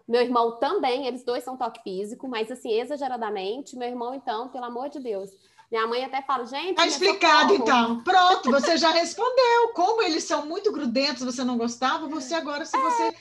[0.08, 3.76] meu irmão também, eles dois são toque físico, mas assim, exageradamente.
[3.76, 5.32] Meu irmão, então, pelo amor de Deus.
[5.74, 6.76] Minha mãe até fala, gente.
[6.76, 8.00] Tá explicado, então.
[8.06, 9.70] Pronto, você já respondeu.
[9.74, 13.12] Como eles são muito grudentos, você não gostava, você agora, se você.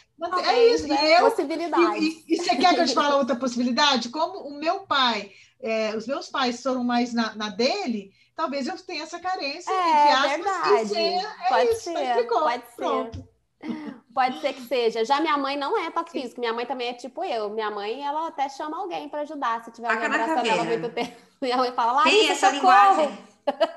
[0.45, 0.87] É, é isso.
[0.87, 1.19] Né?
[1.19, 1.99] Eu, possibilidade.
[1.99, 4.11] E, e, e, você quer que eu te fale outra possibilidade?
[4.11, 8.77] Como o meu pai, é, os meus pais foram mais na, na, dele, talvez eu
[8.85, 11.05] tenha essa carência, é, entre aspas, verdade.
[11.07, 13.29] é pode isso, ser, pode Pronto.
[13.63, 14.03] ser.
[14.13, 15.07] Pode ser que seja.
[15.07, 16.39] Já minha mãe não é físico.
[16.39, 17.49] Minha mãe também é tipo eu.
[17.49, 21.32] Minha mãe, ela até chama alguém para ajudar, se tiver alguém abraçando ela muito tempo.
[21.43, 23.19] Minha mãe fala, lá, Tem essa linguagem.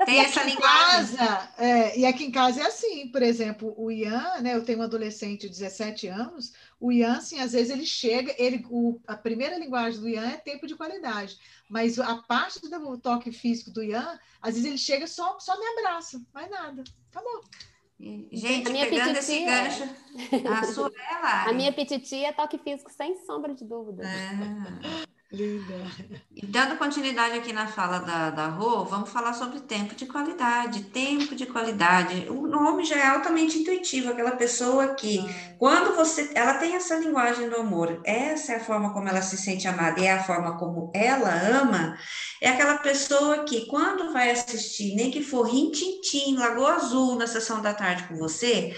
[0.06, 1.17] Tem essa linguagem.
[1.17, 4.56] Casa, é, e aqui em casa é assim, por exemplo, o Ian, né?
[4.56, 8.63] Eu tenho um adolescente de 17 anos, o Ian, assim, às vezes ele chega, ele,
[8.69, 13.32] o, a primeira linguagem do Ian é tempo de qualidade, mas a parte do toque
[13.32, 17.41] físico do Ian, às vezes ele chega só, só me abraça, mais nada, acabou.
[18.32, 19.84] Gente, a minha pegando esse gancho,
[20.47, 24.04] a sua é A minha petitia é toque físico, sem sombra de dúvida.
[24.04, 25.14] É.
[26.33, 30.83] E dando continuidade aqui na fala da, da Rô, vamos falar sobre tempo de qualidade.
[30.85, 32.27] Tempo de qualidade.
[32.29, 35.19] O nome já é altamente intuitivo, aquela pessoa que,
[35.57, 36.31] quando você.
[36.33, 39.99] Ela tem essa linguagem do amor, essa é a forma como ela se sente amada,
[39.99, 41.97] e é a forma como ela ama.
[42.41, 47.61] É aquela pessoa que, quando vai assistir, nem que for Rintintim, Lagoa Azul, na sessão
[47.61, 48.75] da tarde com você,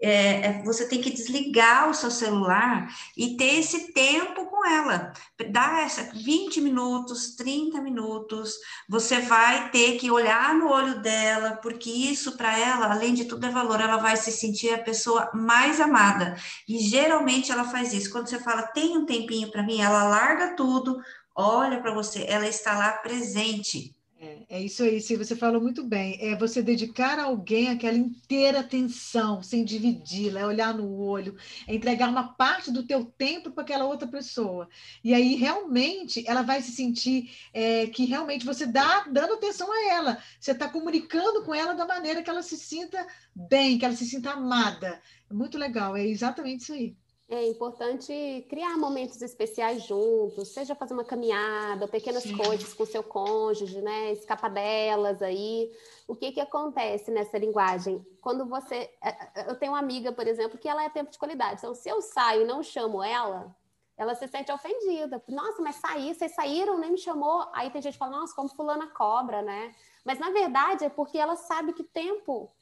[0.00, 5.12] é, é, você tem que desligar o seu celular e ter esse tempo com ela.
[5.50, 8.54] Dá essa 20 minutos, 30 minutos,
[8.88, 13.46] você vai ter que olhar no olho dela, porque isso para ela, além de tudo,
[13.46, 13.80] é valor.
[13.80, 16.36] Ela vai se sentir a pessoa mais amada.
[16.68, 18.10] E geralmente ela faz isso.
[18.10, 21.00] Quando você fala, tem um tempinho para mim, ela larga tudo,
[21.34, 23.95] olha para você, ela está lá presente.
[24.18, 26.18] É, é isso aí, sim, você falou muito bem.
[26.20, 31.74] É você dedicar a alguém aquela inteira atenção, sem dividi-la, é olhar no olho, é
[31.74, 34.68] entregar uma parte do teu tempo para aquela outra pessoa.
[35.04, 39.92] E aí, realmente, ela vai se sentir é, que realmente você dá dando atenção a
[39.92, 40.22] ela.
[40.40, 44.06] Você está comunicando com ela da maneira que ela se sinta bem, que ela se
[44.06, 45.00] sinta amada.
[45.30, 46.96] Muito legal, é exatamente isso aí.
[47.28, 52.36] É importante criar momentos especiais juntos, seja fazer uma caminhada, pequenas Sim.
[52.36, 54.12] coisas com seu cônjuge, né?
[54.12, 55.72] Escapadelas aí.
[56.06, 58.06] O que que acontece nessa linguagem?
[58.20, 58.88] Quando você.
[59.02, 61.58] É, é, eu tenho uma amiga, por exemplo, que ela é tempo de qualidade.
[61.58, 63.52] Então, se eu saio e não chamo ela,
[63.96, 65.20] ela se sente ofendida.
[65.26, 67.48] Nossa, mas saí, vocês saíram, nem me chamou.
[67.52, 69.74] Aí tem gente que fala, nossa, como fulana cobra, né?
[70.04, 72.52] Mas na verdade é porque ela sabe que tempo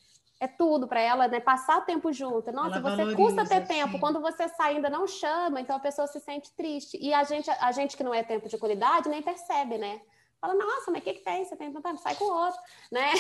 [0.40, 1.40] é tudo para ela, né?
[1.40, 2.53] Passar o tempo junto.
[2.53, 3.92] Nossa, ela você valoriza, custa ter tempo.
[3.92, 4.01] Sim.
[4.01, 6.99] Quando você sai ainda não chama, então a pessoa se sente triste.
[7.01, 10.01] E a gente, a gente que não é tempo de qualidade nem percebe, né?
[10.40, 11.44] Fala, nossa, mas o que, que tem?
[11.44, 12.61] Você tem tanta, sai com outro,
[12.92, 13.12] né?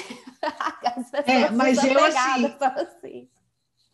[1.26, 3.30] É, mas eu assim, assim.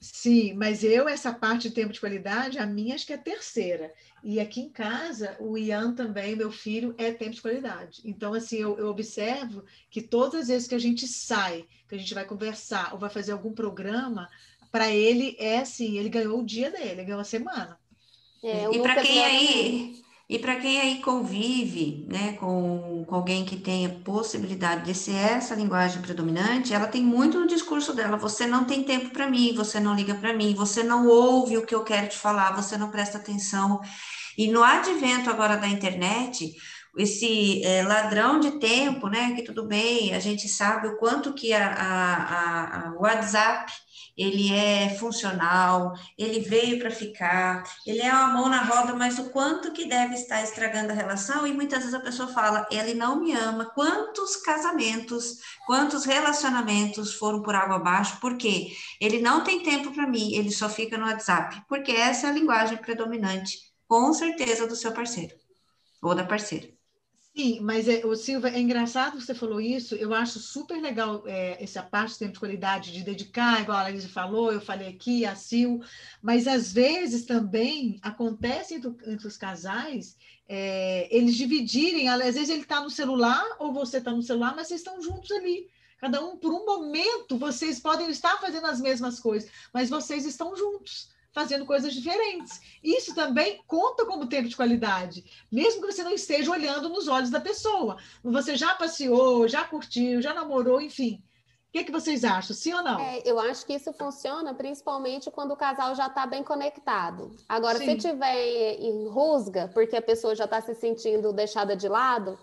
[0.01, 3.19] Sim, mas eu, essa parte de tempo de qualidade, a minha acho que é a
[3.19, 3.93] terceira.
[4.25, 8.01] E aqui em casa, o Ian também, meu filho, é tempo de qualidade.
[8.03, 11.99] Então, assim, eu, eu, observo que todas as vezes que a gente sai, que a
[11.99, 14.27] gente vai conversar ou vai fazer algum programa,
[14.73, 17.79] para ele é assim, ele ganhou o dia dele, ele ganhou a semana.
[18.43, 23.57] É, e para quem aí e para quem aí convive né, com, com alguém que
[23.57, 28.17] tenha possibilidade de ser essa linguagem predominante, ela tem muito no discurso dela.
[28.17, 31.67] Você não tem tempo para mim, você não liga para mim, você não ouve o
[31.67, 33.81] que eu quero te falar, você não presta atenção.
[34.39, 36.55] E no advento agora da internet,
[36.97, 39.35] esse é, ladrão de tempo, né?
[39.35, 43.73] Que tudo bem, a gente sabe o quanto que a, a, a WhatsApp
[44.17, 49.31] ele é funcional, ele veio para ficar, ele é uma mão na roda, mas o
[49.31, 53.21] quanto que deve estar estragando a relação, e muitas vezes a pessoa fala, ele não
[53.21, 53.67] me ama.
[53.75, 58.19] Quantos casamentos, quantos relacionamentos foram por água abaixo?
[58.21, 62.31] Porque ele não tem tempo para mim, ele só fica no WhatsApp, porque essa é
[62.31, 65.35] a linguagem predominante, com certeza, do seu parceiro
[66.03, 66.80] ou da parceira.
[67.37, 69.95] Sim, mas é, o Silva, é engraçado que você falou isso.
[69.95, 73.83] Eu acho super legal é, essa parte de tempo de qualidade, de dedicar, igual a
[73.85, 75.81] Larissa falou, eu falei aqui, a Sil,
[76.21, 80.17] mas às vezes também acontece entre, entre os casais
[80.53, 84.67] é, eles dividirem, às vezes ele está no celular ou você está no celular, mas
[84.67, 85.71] vocês estão juntos ali.
[85.99, 90.57] Cada um, por um momento, vocês podem estar fazendo as mesmas coisas, mas vocês estão
[90.57, 92.61] juntos fazendo coisas diferentes.
[92.83, 97.31] Isso também conta como tempo de qualidade, mesmo que você não esteja olhando nos olhos
[97.31, 97.97] da pessoa.
[98.23, 101.23] Você já passeou, já curtiu, já namorou, enfim.
[101.71, 102.99] O que, que vocês acham, sim ou não?
[102.99, 107.31] É, eu acho que isso funciona principalmente quando o casal já está bem conectado.
[107.49, 107.87] Agora, sim.
[107.87, 112.37] se tiver em rusga, porque a pessoa já está se sentindo deixada de lado,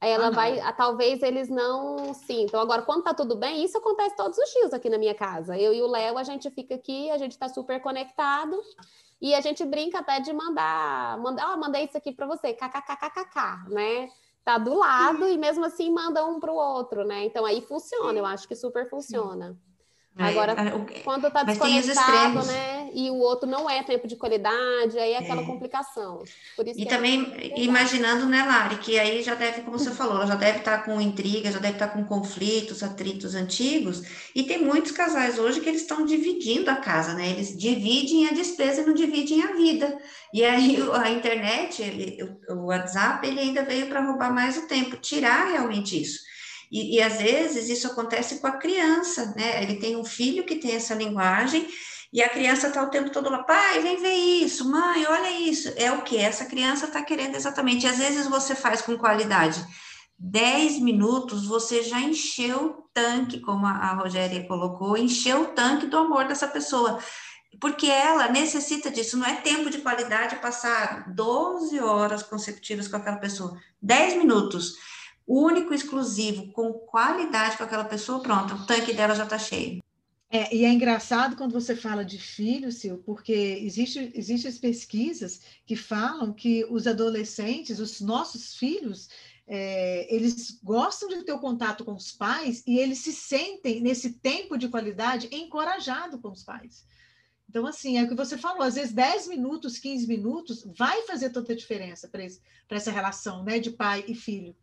[0.00, 2.58] ela ah, vai, talvez eles não sintam.
[2.58, 5.58] Agora, quando tá tudo bem, isso acontece todos os dias aqui na minha casa.
[5.58, 8.58] Eu e o Léo, a gente fica aqui, a gente tá super conectado
[9.20, 12.54] e a gente brinca até de mandar, mandar, ó, oh, mandei isso aqui para você,
[12.54, 14.08] kkkkk, né?
[14.42, 17.26] Tá do lado e mesmo assim manda um para o outro, né?
[17.26, 19.54] Então aí funciona, eu acho que super funciona.
[19.54, 19.69] É,
[20.18, 22.90] Agora, é, quando está desconectado, né?
[22.92, 25.46] E o outro não é tempo de qualidade, aí é aquela é.
[25.46, 26.24] complicação.
[26.76, 30.58] e também é imaginando, né, Lari, que aí já deve, como você falou, já deve
[30.58, 34.02] estar tá com intriga, já deve estar tá com conflitos, atritos antigos,
[34.34, 37.30] e tem muitos casais hoje que eles estão dividindo a casa, né?
[37.30, 39.96] Eles dividem a despesa e não dividem a vida.
[40.34, 42.18] E aí a internet, ele,
[42.48, 46.29] o WhatsApp, ele ainda veio para roubar mais o tempo, tirar realmente isso.
[46.70, 49.62] E, e às vezes isso acontece com a criança, né?
[49.62, 51.68] Ele tem um filho que tem essa linguagem
[52.12, 55.72] e a criança está o tempo todo lá, pai, vem ver isso, mãe, olha isso.
[55.76, 57.86] É o que essa criança está querendo exatamente.
[57.86, 59.64] E às vezes você faz com qualidade.
[60.18, 65.86] Dez minutos você já encheu o tanque, como a, a Rogéria colocou, encheu o tanque
[65.86, 66.98] do amor dessa pessoa.
[67.60, 73.18] Porque ela necessita disso, não é tempo de qualidade passar 12 horas consecutivas com aquela
[73.18, 73.56] pessoa.
[73.80, 74.74] 10 minutos
[75.26, 79.82] único, exclusivo, com qualidade com aquela pessoa, pronto, o tanque dela já está cheio.
[80.32, 85.74] É, e é engraçado quando você fala de filhos, Sil, porque existe, existem pesquisas que
[85.74, 89.08] falam que os adolescentes, os nossos filhos,
[89.44, 94.12] é, eles gostam de ter o contato com os pais e eles se sentem, nesse
[94.20, 96.84] tempo de qualidade, encorajados com os pais.
[97.48, 101.30] Então, assim, é o que você falou, às vezes 10 minutos, 15 minutos vai fazer
[101.30, 104.54] toda a diferença para essa relação né, de pai e filho.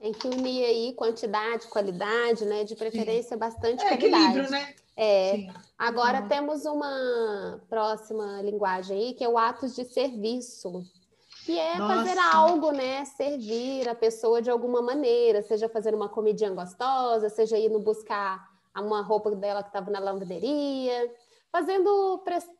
[0.00, 2.64] Tem que unir aí quantidade, qualidade, né?
[2.64, 3.38] De preferência, Sim.
[3.38, 4.24] bastante é, qualidade.
[4.24, 4.74] Equilíbrio, né?
[4.96, 5.32] É.
[5.32, 5.50] Sim.
[5.76, 6.28] Agora uhum.
[6.28, 10.84] temos uma próxima linguagem aí, que é o atos de serviço.
[11.44, 11.94] Que é Nossa.
[11.94, 13.04] fazer algo, né?
[13.04, 19.02] Servir a pessoa de alguma maneira, seja fazer uma comidinha gostosa, seja indo buscar uma
[19.02, 21.10] roupa dela que estava na lavanderia
[21.50, 22.18] fazendo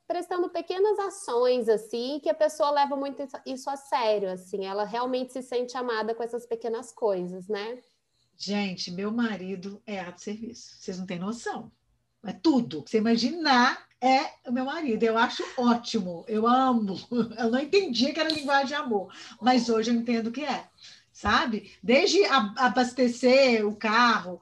[0.09, 4.65] prestando pequenas ações assim que a pessoa leva muito isso a sério assim.
[4.65, 7.79] Ela realmente se sente amada com essas pequenas coisas né?
[8.37, 10.77] Gente meu marido é ato de serviço.
[10.79, 11.71] Vocês não têm noção.
[12.25, 12.85] É tudo.
[12.87, 15.03] Você imaginar é o meu marido.
[15.03, 16.25] Eu acho ótimo.
[16.27, 16.97] Eu amo.
[17.37, 19.13] Eu não entendia que era linguagem de amor.
[19.41, 20.69] Mas hoje eu entendo que é
[21.19, 21.73] sabe?
[21.83, 24.41] Desde abastecer o carro,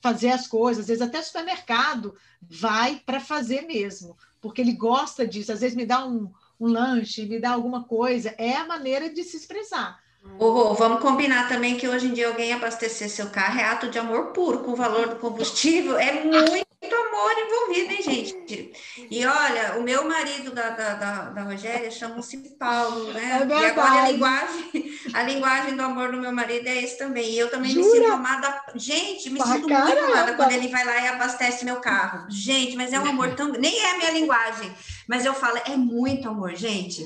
[0.00, 5.50] fazer as coisas, às vezes até supermercado, vai para fazer mesmo, porque ele gosta disso.
[5.50, 6.30] Às vezes me dá um,
[6.60, 9.98] um lanche, me dá alguma coisa, é a maneira de se expressar.
[10.38, 14.32] Vamos combinar também que hoje em dia alguém abastecer seu carro é ato de amor
[14.32, 18.72] puro, com o valor do combustível, é muito amor envolvido, hein, gente?
[19.10, 23.40] E olha, o meu marido da, da, da, da Rogéria chama-se Paulo, né?
[23.42, 27.30] É e agora a linguagem, A linguagem do amor do meu marido é esse também.
[27.30, 27.86] E eu também Jura?
[27.86, 28.62] me sinto amada.
[28.74, 32.26] Gente, me sinto muito amada quando ele vai lá e abastece meu carro.
[32.30, 33.52] Gente, mas é um amor tão.
[33.52, 34.72] Nem é a minha linguagem.
[35.06, 37.04] Mas eu falo, é muito amor, gente.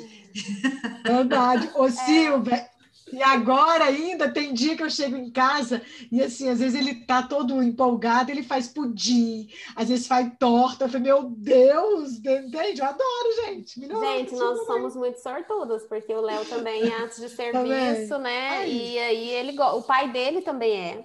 [1.04, 1.70] Verdade.
[1.74, 2.68] Ô, Silvia,
[3.12, 6.94] e agora ainda tem dia que eu chego em casa e assim, às vezes ele
[7.04, 10.84] tá todo empolgado, ele faz pudim, às vezes faz torta.
[10.84, 12.80] Eu falei, meu Deus, entende?
[12.80, 13.80] Eu adoro, gente.
[13.80, 18.58] gente, nós somos muito sortudos, porque o Léo também é antes de serviço, né?
[18.58, 18.94] Aí.
[18.94, 21.04] E aí ele o pai dele também é.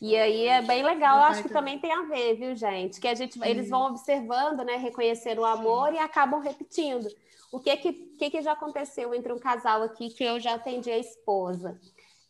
[0.00, 2.98] E aí é bem legal, eu acho que também tem a ver, viu, gente?
[2.98, 7.06] Que a gente, eles vão observando, né, reconhecer o amor e acabam repetindo.
[7.50, 10.90] O que que, que que já aconteceu entre um casal aqui que eu já atendi
[10.90, 11.78] a esposa?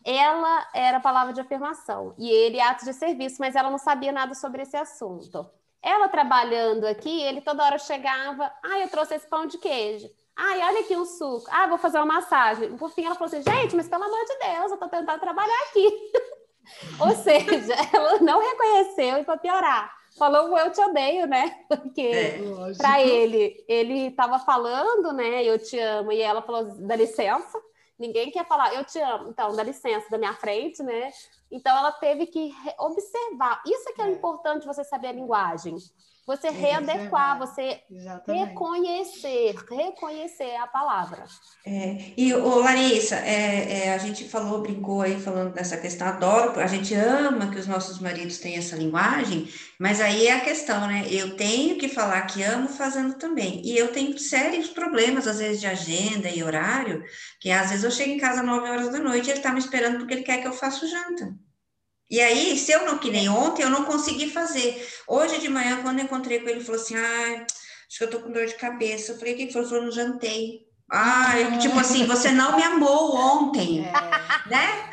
[0.05, 4.35] Ela era palavra de afirmação e ele ato de serviço, mas ela não sabia nada
[4.35, 5.47] sobre esse assunto.
[5.83, 10.09] Ela trabalhando aqui, ele toda hora chegava, ah, eu trouxe esse pão de queijo.
[10.35, 11.47] Ai, olha aqui um suco.
[11.51, 12.75] Ah, vou fazer uma massagem.
[12.79, 15.63] Por fim, ela falou assim: gente, mas pelo amor de Deus, eu tô tentando trabalhar
[15.69, 16.13] aqui.
[16.99, 21.65] Ou seja, ela não reconheceu e para piorar falou o eu te odeio, né?
[21.69, 22.39] Porque é,
[22.77, 25.45] para ele, ele estava falando, né?
[25.45, 27.61] Eu te amo, e ela falou, dá licença.
[27.99, 31.11] Ninguém quer falar, eu te amo, então dá licença da minha frente, né?
[31.51, 33.63] Então ela teve que observar.
[33.67, 35.77] Isso é que é, é importante você saber a linguagem.
[36.31, 38.51] Você é, readequar, você Exatamente.
[38.51, 41.25] reconhecer, reconhecer a palavra.
[41.67, 46.61] É, e, ô, Larissa, é, é, a gente falou, brincou aí falando dessa questão, adoro,
[46.61, 50.87] a gente ama que os nossos maridos tenham essa linguagem, mas aí é a questão,
[50.87, 51.05] né?
[51.11, 53.61] Eu tenho que falar que amo fazendo também.
[53.65, 57.03] E eu tenho sérios problemas, às vezes, de agenda e horário,
[57.41, 59.53] que às vezes eu chego em casa às 9 horas da noite e ele está
[59.53, 61.35] me esperando porque ele quer que eu faça janta.
[62.11, 64.85] E aí, se eu não, que nem ontem, eu não consegui fazer.
[65.07, 67.47] Hoje de manhã, quando eu encontrei com ele, ele falou assim: ah,
[67.89, 69.13] acho que eu tô com dor de cabeça.
[69.13, 69.63] Eu falei: o que foi?
[69.63, 70.69] Ele falou: não jantei.
[70.93, 73.93] Ai, tipo assim, você não me amou ontem, é.
[74.51, 74.91] né?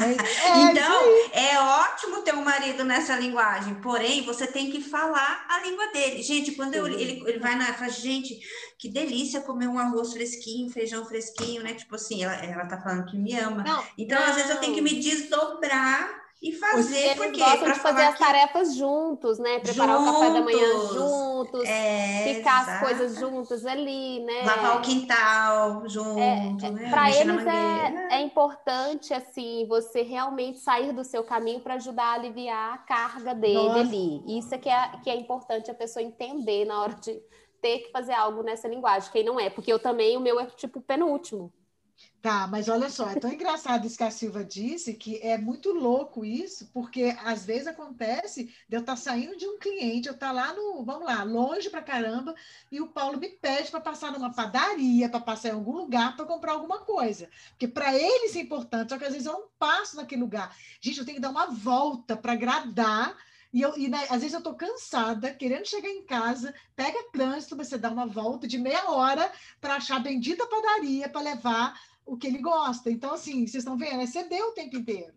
[0.00, 5.60] É, então, é ótimo ter um marido nessa linguagem, porém, você tem que falar a
[5.60, 6.24] língua dele.
[6.24, 8.36] Gente, quando eu, ele, ele vai na fala, gente,
[8.76, 11.74] que delícia comer um arroz fresquinho, feijão fresquinho, né?
[11.74, 13.62] Tipo assim, ela, ela tá falando que me ama.
[13.62, 14.26] Não, então, não.
[14.26, 18.14] às vezes, eu tenho que me desdobrar e fazer, eles porque gostam de fazer as
[18.14, 18.24] que...
[18.24, 19.58] tarefas juntos, né?
[19.58, 22.70] Preparar juntos, o café da manhã juntos, é, ficar exato.
[22.70, 24.42] as coisas juntas ali, né?
[24.44, 26.90] Lavar o quintal junto, é, né?
[26.90, 32.14] Para eles é, é importante, assim, você realmente sair do seu caminho para ajudar a
[32.14, 33.80] aliviar a carga dele Nossa.
[33.80, 34.38] ali.
[34.38, 37.20] Isso é que, é que é importante a pessoa entender na hora de
[37.60, 39.10] ter que fazer algo nessa linguagem.
[39.10, 41.52] Quem não é, porque eu também, o meu é tipo penúltimo.
[42.20, 45.72] Tá, mas olha só, é tão engraçado isso que a Silva disse, que é muito
[45.72, 50.14] louco isso, porque às vezes acontece de eu estar tá saindo de um cliente, eu
[50.14, 52.34] estar tá lá no, vamos lá, longe pra caramba,
[52.72, 56.24] e o Paulo me pede para passar numa padaria, para passar em algum lugar para
[56.24, 57.30] comprar alguma coisa.
[57.50, 60.56] Porque para ele isso é importante, só que às vezes eu não passo naquele lugar.
[60.80, 63.16] Gente, eu tenho que dar uma volta para agradar
[63.52, 67.56] e, eu, e né, às vezes eu estou cansada, querendo chegar em casa, pega trânsito,
[67.56, 69.30] você dá uma volta de meia hora
[69.60, 72.90] para achar a bendita padaria para levar o que ele gosta.
[72.90, 75.14] Então, assim, vocês estão vendo, é ceder o tempo inteiro.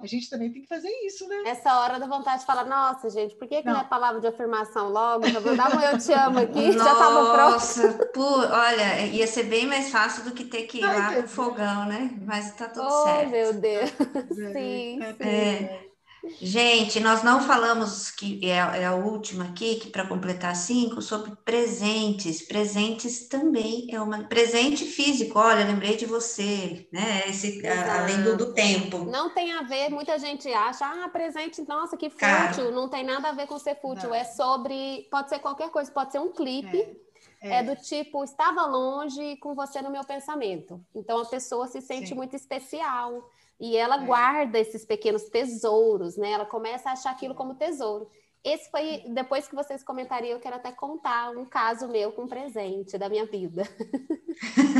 [0.00, 1.42] A gente também tem que fazer isso, né?
[1.46, 3.74] Essa hora da vontade de falar, nossa, gente, por que, que não.
[3.74, 5.26] não é palavra de afirmação logo?
[5.26, 7.52] Já vou dar um eu te amo aqui, nossa, já estava pronto.
[7.52, 8.10] Nossa,
[8.52, 11.86] olha, ia ser bem mais fácil do que ter que ir Ai, lá pro fogão,
[11.86, 12.16] né?
[12.24, 13.26] Mas tá tudo oh, certo.
[13.26, 13.90] Oh, meu Deus.
[14.52, 15.28] sim, é, sim.
[15.28, 15.87] É,
[16.40, 21.32] Gente, nós não falamos que é, é a última aqui, que para completar cinco, sobre
[21.44, 22.42] presentes.
[22.42, 25.38] Presentes também é uma presente físico.
[25.38, 27.22] Olha, lembrei de você, né?
[27.28, 28.98] Esse, a, além do, do, tempo.
[29.04, 29.90] Não tem a ver.
[29.90, 32.28] Muita gente acha, ah, presente, nossa, que fútil.
[32.28, 34.08] Cara, não tem nada a ver com ser fútil.
[34.08, 34.14] Não.
[34.14, 36.78] É sobre, pode ser qualquer coisa, pode ser um clipe.
[36.78, 37.08] É.
[37.40, 37.58] É.
[37.58, 37.62] é.
[37.62, 40.84] do tipo, estava longe com você no meu pensamento.
[40.94, 42.14] Então a pessoa se sente Sim.
[42.14, 43.28] muito especial.
[43.60, 44.06] E ela é.
[44.06, 46.30] guarda esses pequenos tesouros, né?
[46.30, 48.08] Ela começa a achar aquilo como tesouro.
[48.44, 52.28] Esse foi, depois que vocês comentariam, eu quero até contar um caso meu com um
[52.28, 53.62] presente da minha vida.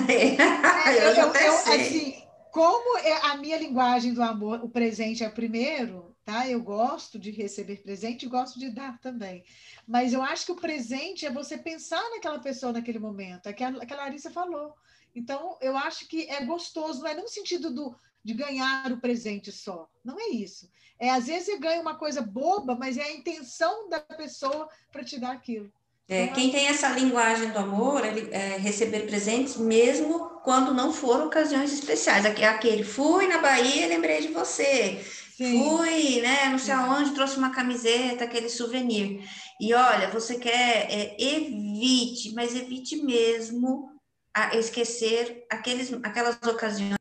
[0.08, 0.36] É,
[0.96, 6.16] eu, eu, eu, assim, como é a minha linguagem do amor, o presente é primeiro,
[6.24, 6.48] tá?
[6.48, 9.42] Eu gosto de receber presente e gosto de dar também.
[9.86, 13.64] Mas eu acho que o presente é você pensar naquela pessoa naquele momento, é que
[13.64, 14.72] a, que a Larissa falou.
[15.14, 17.94] Então, eu acho que é gostoso, não é no sentido do
[18.28, 19.88] de ganhar o presente só.
[20.04, 20.68] Não é isso.
[21.00, 25.02] É às vezes você ganha uma coisa boba, mas é a intenção da pessoa para
[25.02, 25.72] te dar aquilo.
[26.06, 30.92] É, então, quem tem essa linguagem do amor é, é, receber presentes mesmo quando não
[30.92, 32.26] for ocasiões especiais.
[32.26, 35.02] Aquele, fui na Bahia lembrei de você.
[35.34, 35.62] Sim.
[35.62, 39.26] Fui, né, não sei aonde, trouxe uma camiseta, aquele souvenir.
[39.58, 43.88] E olha, você quer, é, evite, mas evite mesmo
[44.34, 46.97] a esquecer aqueles, aquelas ocasiões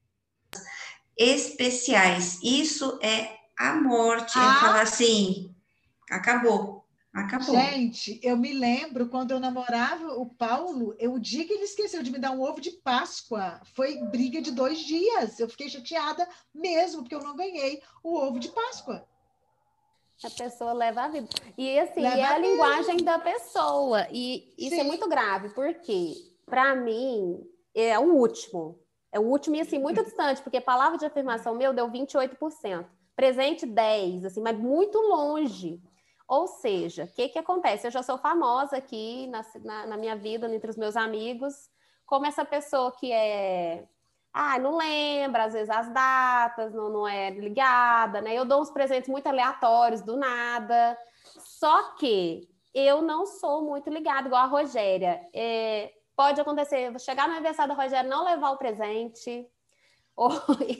[1.18, 2.39] especiais.
[2.43, 4.38] Isso é a morte.
[4.38, 4.55] Ah.
[4.57, 5.53] É falar assim,
[6.09, 6.86] acabou.
[7.13, 7.55] Acabou.
[7.55, 12.03] Gente, eu me lembro quando eu namorava o Paulo, eu, o dia que ele esqueceu
[12.03, 15.39] de me dar um ovo de Páscoa, foi briga de dois dias.
[15.39, 19.03] Eu fiquei chateada mesmo, porque eu não ganhei o ovo de Páscoa.
[20.24, 21.28] A pessoa leva a vida.
[21.57, 24.07] E assim, leva é a, a linguagem da pessoa.
[24.11, 24.82] E isso é Sim.
[24.82, 26.13] é muito grave, porque,
[26.45, 27.39] para mim,
[27.74, 28.80] é o último.
[29.18, 32.86] É o último e assim, muito distante, porque palavra de afirmação meu deu 28%.
[33.15, 35.82] Presente 10%, assim, mas muito longe.
[36.28, 37.88] Ou seja, o que, que acontece?
[37.88, 41.68] Eu já sou famosa aqui na, na, na, minha vida, entre os meus amigos,
[42.05, 43.88] como essa pessoa que é.
[44.32, 48.36] Ah, não lembra, às vezes, as datas, não, não é ligada, né?
[48.36, 50.95] Eu dou uns presentes muito aleatórios, do nada.
[51.39, 55.28] Só que eu não sou muito ligada, igual a Rogéria.
[55.34, 59.47] É, pode acontecer, chegar no aniversário da Rogéria, não levar o presente,
[60.18, 60.32] ou,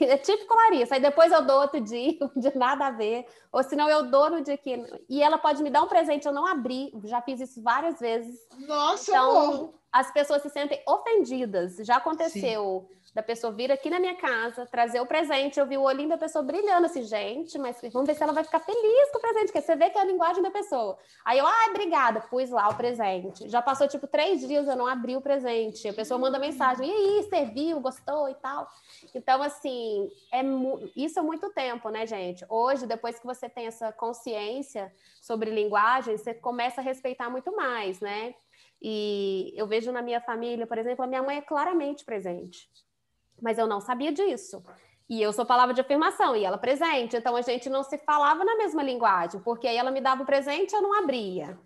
[0.02, 0.96] é típico Larissa.
[0.96, 3.24] Aí depois eu dou outro dia, de nada a ver.
[3.52, 4.84] Ou senão eu dou no dia que.
[5.08, 6.92] E ela pode me dar um presente, eu não abri.
[7.04, 8.36] Já fiz isso várias vezes.
[8.68, 9.74] Nossa, então, amor.
[9.92, 11.78] as pessoas se sentem ofendidas.
[11.78, 12.90] Já aconteceu.
[12.90, 16.10] Sim da pessoa vir aqui na minha casa, trazer o presente, eu vi o olhinho
[16.10, 19.22] da pessoa brilhando assim, gente, mas vamos ver se ela vai ficar feliz com o
[19.22, 21.00] presente, porque você vê que é a linguagem da pessoa.
[21.26, 23.50] Aí eu, ai, obrigada, pus lá o presente.
[23.50, 25.90] Já passou tipo três dias, eu não abri o presente.
[25.90, 28.68] A pessoa manda mensagem, e aí, você viu, gostou e tal.
[29.16, 30.44] Então, assim, é
[30.96, 32.46] isso é muito tempo, né, gente?
[32.48, 38.00] Hoje, depois que você tem essa consciência sobre linguagem, você começa a respeitar muito mais,
[38.00, 38.36] né?
[38.80, 42.70] E eu vejo na minha família, por exemplo, a minha mãe é claramente presente
[43.42, 44.64] mas eu não sabia disso.
[45.10, 47.16] E eu sou palavra de afirmação e ela presente.
[47.16, 50.26] Então a gente não se falava na mesma linguagem, porque aí ela me dava o
[50.26, 51.58] presente eu não abria.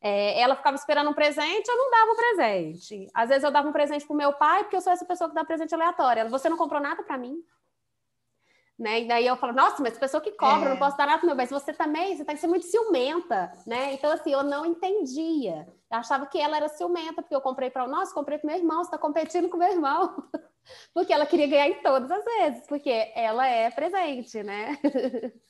[0.00, 3.08] É, ela ficava esperando um presente, eu não dava o um presente.
[3.12, 5.28] Às vezes eu dava um presente para o meu pai, porque eu sou essa pessoa
[5.28, 6.20] que dá presente aleatório.
[6.20, 7.42] Ela, você não comprou nada para mim?
[8.78, 9.02] Né?
[9.02, 10.72] E daí eu falo, nossa, mas pessoa que cobra, é.
[10.72, 11.46] não posso dar nada pro meu bem.
[11.46, 13.94] Você também, você tem que ser muito ciumenta, né?
[13.94, 15.66] Então, assim, eu não entendia.
[15.90, 18.56] Eu achava que ela era ciumenta, porque eu comprei para o nosso, comprei para meu
[18.56, 20.22] irmão, você está competindo com meu irmão.
[20.94, 24.78] porque ela queria ganhar em todas as vezes, porque ela é presente, né?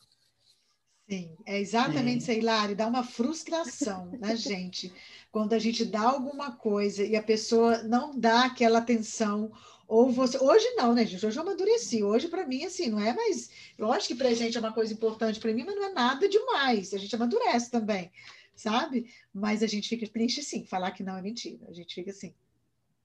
[1.10, 4.92] Sim, é exatamente isso, Hilário, dá uma frustração na gente
[5.30, 9.50] quando a gente dá alguma coisa e a pessoa não dá aquela atenção
[9.88, 10.38] ou você.
[10.38, 11.24] Hoje não, né, gente?
[11.24, 12.04] Hoje eu amadureci.
[12.04, 13.50] Hoje, para mim, assim, não é mais.
[13.78, 16.92] Lógico que presente é uma coisa importante para mim, mas não é nada demais.
[16.92, 18.12] A gente amadurece também,
[18.54, 19.10] sabe?
[19.32, 20.64] Mas a gente fica triste, sim.
[20.66, 21.66] Falar que não é mentira.
[21.68, 22.34] A gente fica assim.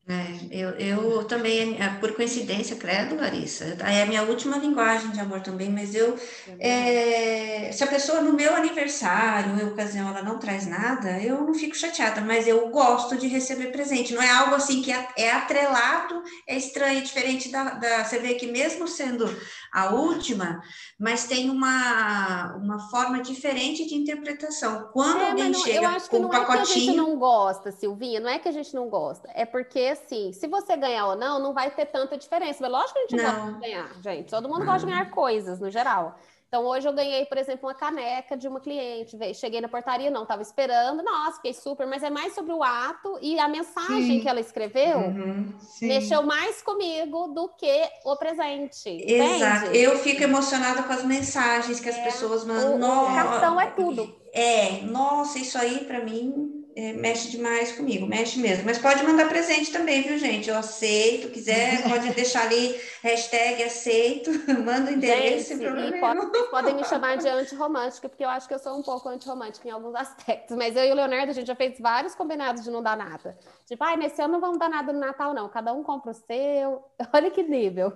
[0.06, 5.20] É, eu, eu também, é, por coincidência, credo, Larissa, é a minha última linguagem de
[5.22, 6.20] amor também, mas eu,
[6.60, 11.54] é, se a pessoa no meu aniversário, em ocasião, ela não traz nada, eu não
[11.54, 15.32] fico chateada, mas eu gosto de receber presente, não é algo assim que é, é
[15.32, 19.26] atrelado, é estranho, é diferente da, da, você vê que mesmo sendo
[19.74, 20.62] a última,
[21.00, 24.90] mas tem uma, uma forma diferente de interpretação.
[24.94, 25.90] Quando é, alguém não, chega com um pacotinho...
[25.92, 28.52] Eu acho que não é que a gente não gosta, Silvinha, não é que a
[28.52, 32.18] gente não gosta, é porque assim, se você ganhar ou não, não vai ter tanta
[32.18, 32.60] diferença.
[32.62, 33.36] Mas lógico que a gente não.
[33.36, 34.30] gosta de ganhar, gente.
[34.30, 34.66] Todo mundo não.
[34.66, 36.20] gosta de ganhar coisas, no geral.
[36.54, 39.18] Então, hoje eu ganhei, por exemplo, uma caneca de uma cliente.
[39.34, 41.02] Cheguei na portaria, não, estava esperando.
[41.02, 41.88] Nossa, fiquei super.
[41.88, 44.20] Mas é mais sobre o ato e a mensagem Sim.
[44.20, 45.52] que ela escreveu uhum.
[45.82, 48.88] mexeu mais comigo do que o presente.
[48.88, 49.66] Exato.
[49.66, 49.78] Entende?
[49.80, 52.04] Eu fico emocionada com as mensagens que as é.
[52.04, 53.08] pessoas mandam.
[53.08, 54.16] O, o cartão é tudo.
[54.32, 58.66] É, nossa, isso aí para mim é, mexe demais comigo, mexe mesmo.
[58.66, 60.50] Mas pode mandar presente também, viu, gente?
[60.50, 64.32] Eu aceito, quiser, pode deixar ali hashtag aceito,
[64.66, 65.58] manda o endereço.
[65.58, 68.82] Gente, e pode, podem me chamar de antirromântica, porque eu acho que eu sou um
[68.82, 70.58] pouco antirromântica em alguns aspectos.
[70.58, 73.38] Mas eu e o Leonardo, a gente já fez vários combinados de não dar nada.
[73.66, 75.48] Tipo, ai, nesse ano não vamos dar nada no Natal, não.
[75.50, 76.84] Cada um compra o seu.
[77.14, 77.94] Olha que nível.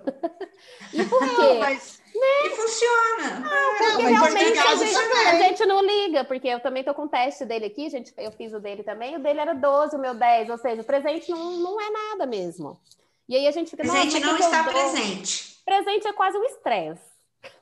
[0.92, 1.42] E por quê?
[1.42, 2.00] Não, mas...
[2.14, 2.46] Né?
[2.46, 3.40] E funciona.
[3.40, 7.02] Não, porque não, realmente a gente, a gente, não liga, porque eu também tô com
[7.02, 9.98] o teste dele aqui, gente, eu fiz o dele também, o dele era 12, o
[9.98, 12.80] meu 10, ou seja, o presente não, não é nada mesmo.
[13.28, 13.82] E aí a gente fica.
[13.82, 15.60] Presente não está presente.
[15.64, 17.08] Presente é quase um estresse.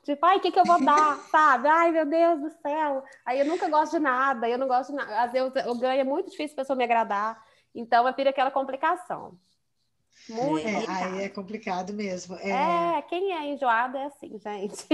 [0.03, 1.67] Tipo, ai, o que, que eu vou dar, sabe?
[1.67, 3.03] Ai, meu Deus do céu.
[3.25, 5.21] Aí eu nunca gosto de nada, eu não gosto de nada.
[5.21, 7.43] Às vezes eu, eu ganho, é muito difícil a pessoa me agradar.
[7.75, 9.37] Então, eu viro aquela complicação.
[10.29, 12.35] Muito é, aí é complicado mesmo.
[12.35, 12.97] É...
[12.97, 14.87] é, quem é enjoado é assim, gente.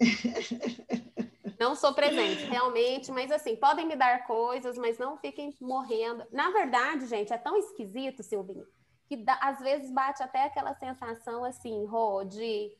[1.58, 6.24] não sou presente, realmente, mas assim, podem me dar coisas, mas não fiquem morrendo.
[6.30, 8.66] Na verdade, gente, é tão esquisito, Silvinho,
[9.06, 12.72] que dá, às vezes bate até aquela sensação assim, Rô, de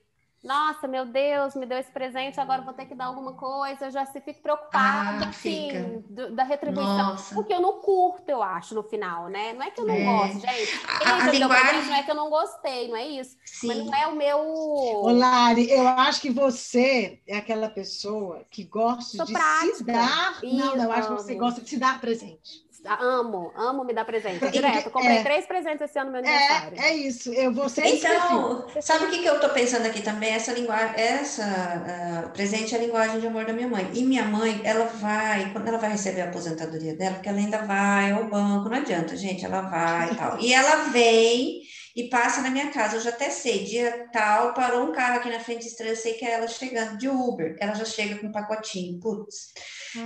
[0.42, 3.90] nossa, meu Deus, me deu esse presente, agora vou ter que dar alguma coisa, eu
[3.90, 7.10] já se fico preocupada, ah, assim, do, da retribuição.
[7.10, 7.34] Nossa.
[7.34, 9.52] Porque eu não curto, eu acho, no final, né?
[9.52, 10.04] Não é que eu não é.
[10.04, 10.80] gosto, gente.
[10.86, 11.66] A, a linguagem...
[11.66, 13.36] presente, não é que eu não gostei, não é isso.
[13.44, 13.66] Sim.
[13.66, 14.38] Mas não é o meu...
[14.38, 19.74] Ô, Lari, eu acho que você é aquela pessoa que gosta Sou de prática.
[19.74, 20.38] se dar...
[20.42, 22.67] Isso, não, eu acho que você gosta de se dar presente.
[23.00, 24.50] Amo, amo me dar presente.
[24.50, 24.90] Direto.
[24.90, 26.80] Comprei é, três presentes esse ano no meu aniversário.
[26.80, 27.32] É, é isso.
[27.32, 30.32] Eu vou ser Então, sabe o que, que eu estou pensando aqui também?
[30.32, 33.90] Essa linguagem, essa uh, presente é a linguagem de amor da minha mãe.
[33.92, 37.58] E minha mãe, ela vai, quando ela vai receber a aposentadoria dela, porque ela ainda
[37.58, 40.40] vai ao banco, não adianta, gente, ela vai e tal.
[40.40, 41.62] E ela vem
[41.98, 42.96] e passa na minha casa.
[42.96, 46.14] Eu já até sei, dia tal, parou um carro aqui na frente estranha, eu sei
[46.14, 47.56] que é ela chegando de Uber.
[47.60, 49.48] Ela já chega com um pacotinho, putz.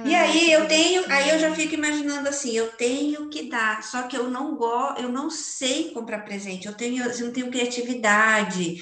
[0.04, 4.02] E aí eu tenho, aí eu já fico imaginando assim, eu tenho que dar, só
[4.02, 8.76] que eu não gosto, eu não sei comprar presente, eu tenho, eu não tenho criatividade.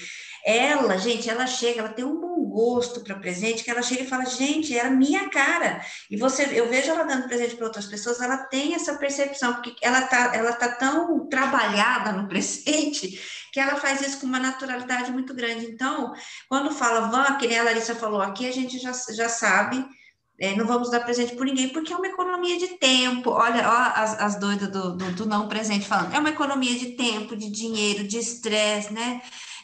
[0.45, 4.09] Ela, gente, ela chega, ela tem um bom gosto para presente, que ela chega e
[4.09, 5.85] fala, gente, era minha cara.
[6.11, 9.75] E você, eu vejo ela dando presente para outras pessoas, ela tem essa percepção, porque
[9.83, 13.21] ela tá, ela tá tão trabalhada no presente
[13.53, 15.67] que ela faz isso com uma naturalidade muito grande.
[15.67, 16.13] Então,
[16.49, 19.85] quando fala van, que nem a Larissa falou aqui, a gente já, já sabe
[20.41, 23.31] é, não vamos dar presente por ninguém, porque é uma economia de tempo.
[23.31, 26.15] Olha, as, as doidas do, do, do, não presente falando.
[26.15, 29.21] É uma economia de tempo, de dinheiro, de estresse, né?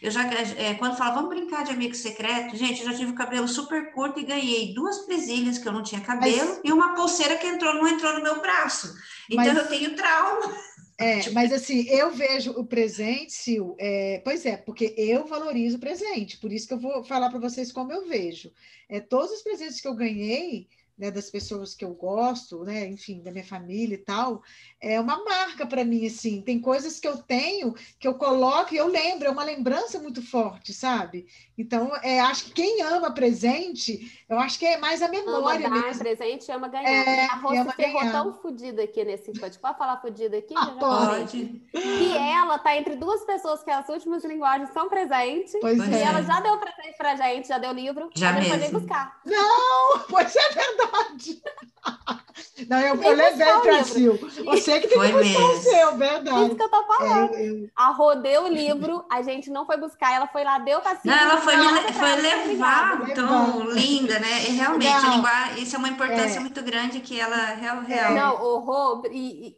[0.06, 3.14] Eu já, é, quando fala, vamos brincar de amigo secreto, gente, eu já tive o
[3.16, 6.94] cabelo super curto e ganhei duas presilhas que eu não tinha cabelo mas, e uma
[6.94, 8.94] pulseira que entrou, não entrou no meu braço.
[9.28, 10.54] Então mas, eu tenho trauma.
[10.96, 11.34] É, tipo...
[11.34, 16.36] mas assim, eu vejo o presente, Sil, é, pois é, porque eu valorizo o presente,
[16.36, 18.52] por isso que eu vou falar para vocês como eu vejo.
[18.88, 23.22] É, todos os presentes que eu ganhei, né, das pessoas que eu gosto, né, enfim,
[23.22, 24.42] da minha família e tal,
[24.80, 26.40] é uma marca para mim, assim.
[26.42, 30.22] Tem coisas que eu tenho que eu coloco e eu lembro, é uma lembrança muito
[30.22, 31.26] forte, sabe?
[31.58, 35.82] Então, é, acho que quem ama presente, eu acho que é mais a memória ama
[35.82, 36.88] dar presente ama ganhar.
[36.88, 38.12] É, a Rosa ferrou ganhar.
[38.12, 40.54] tão fodida aqui nesse pode Pode falar fodida aqui?
[40.56, 41.62] Ah, pode.
[41.74, 45.54] E ela tá entre duas pessoas que as últimas linguagens são presentes.
[45.60, 46.02] Pois e é.
[46.02, 48.10] ela já deu presente pra gente, já deu livro.
[48.14, 48.86] Já mesmo.
[49.24, 50.85] Não, pois é verdade.
[52.68, 54.16] Não, eu, eu levei para Sil.
[54.44, 55.52] Você que tem foi que buscar mesmo.
[55.52, 56.46] o seu, verdade.
[56.46, 57.34] Isso que eu tô falando.
[57.34, 57.70] É, eu...
[57.76, 60.96] A Rô deu o livro, a gente não foi buscar, ela foi lá, deu para
[61.00, 61.10] Sil.
[61.10, 64.48] Não, ela foi, me, foi levar, tão linda, né?
[64.48, 66.40] E realmente, não, linguagem, isso é uma importância é.
[66.40, 68.12] muito grande que ela real, real.
[68.14, 69.56] Não, o Rô, e, e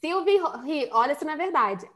[0.00, 0.42] Silvia,
[0.92, 1.88] olha se não é verdade.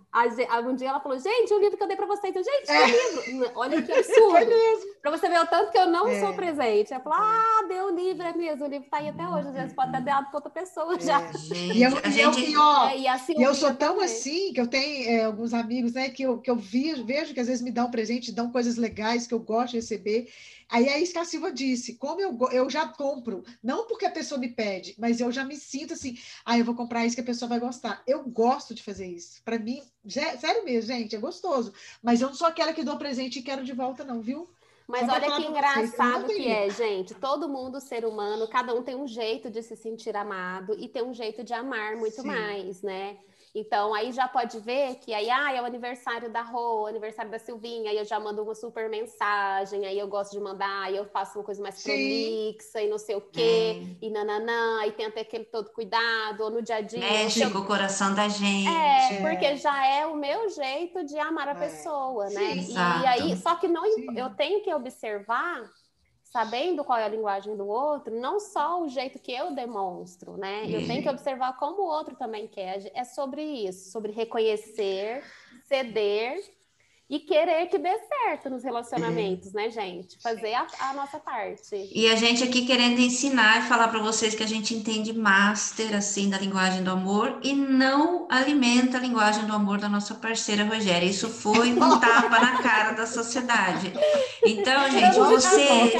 [0.64, 2.34] Um dia ela falou, gente, o livro que eu dei para vocês.
[2.34, 3.30] Eu, gente, é.
[3.30, 3.50] livro.
[3.56, 4.52] Olha que absurdo.
[5.02, 6.20] para você ver o tanto que eu não é.
[6.20, 6.92] sou presente.
[6.92, 8.64] Ela falou, ah, deu o livro, é mesmo.
[8.64, 9.48] O livro está aí até hoje.
[9.48, 11.00] Às vezes pode ter dado para outra pessoa é.
[11.00, 11.32] já.
[11.32, 14.04] Gente, e eu, e eu, e, ó, é, e assim, eu sou tão também.
[14.04, 17.40] assim que eu tenho é, alguns amigos né, que eu, que eu vi, vejo que
[17.40, 20.28] às vezes me dão presente, dão coisas legais que eu gosto de receber.
[20.68, 24.10] Aí é isso que a Silva disse, como eu, eu já compro, não porque a
[24.10, 27.20] pessoa me pede, mas eu já me sinto assim, ah, eu vou comprar isso que
[27.20, 28.02] a pessoa vai gostar.
[28.06, 29.42] Eu gosto de fazer isso.
[29.44, 31.72] Para mim, sério mesmo, gente, é gostoso.
[32.02, 34.48] Mas eu não sou aquela que dou presente e quero de volta, não, viu?
[34.86, 37.14] Mas Só olha que engraçado vocês, que é, gente.
[37.14, 41.02] Todo mundo, ser humano, cada um tem um jeito de se sentir amado e tem
[41.02, 42.26] um jeito de amar muito Sim.
[42.26, 43.16] mais, né?
[43.54, 47.38] Então, aí já pode ver que aí, ah, é o aniversário da Rô, aniversário da
[47.38, 51.04] Silvinha, aí eu já mando uma super mensagem, aí eu gosto de mandar, aí eu
[51.06, 53.96] faço uma coisa mais prolixa e não sei o quê, hum.
[54.02, 56.98] e nananã, aí tem até aquele todo cuidado, ou no dia a dia.
[56.98, 58.68] Mexe com o coração da gente.
[58.68, 61.54] É, porque já é o meu jeito de amar a é.
[61.54, 62.60] pessoa, né?
[62.60, 63.84] Sim, e, aí, só que não,
[64.16, 65.62] eu tenho que observar
[66.34, 70.64] sabendo qual é a linguagem do outro, não só o jeito que eu demonstro, né?
[70.64, 71.14] Eu tenho que uhum.
[71.14, 72.90] observar como o outro também quer.
[72.92, 75.22] É sobre isso, sobre reconhecer,
[75.62, 76.42] ceder
[77.08, 80.16] e querer que dê certo nos relacionamentos, né, gente?
[80.22, 81.90] Fazer a, a, nossa parte.
[81.94, 85.94] E a gente aqui querendo ensinar e falar para vocês que a gente entende master
[85.94, 90.64] assim da linguagem do amor e não alimenta a linguagem do amor da nossa parceira
[90.64, 91.06] Rogéria.
[91.06, 93.92] Isso foi um tapa na cara da sociedade.
[94.42, 95.92] Então, gente, você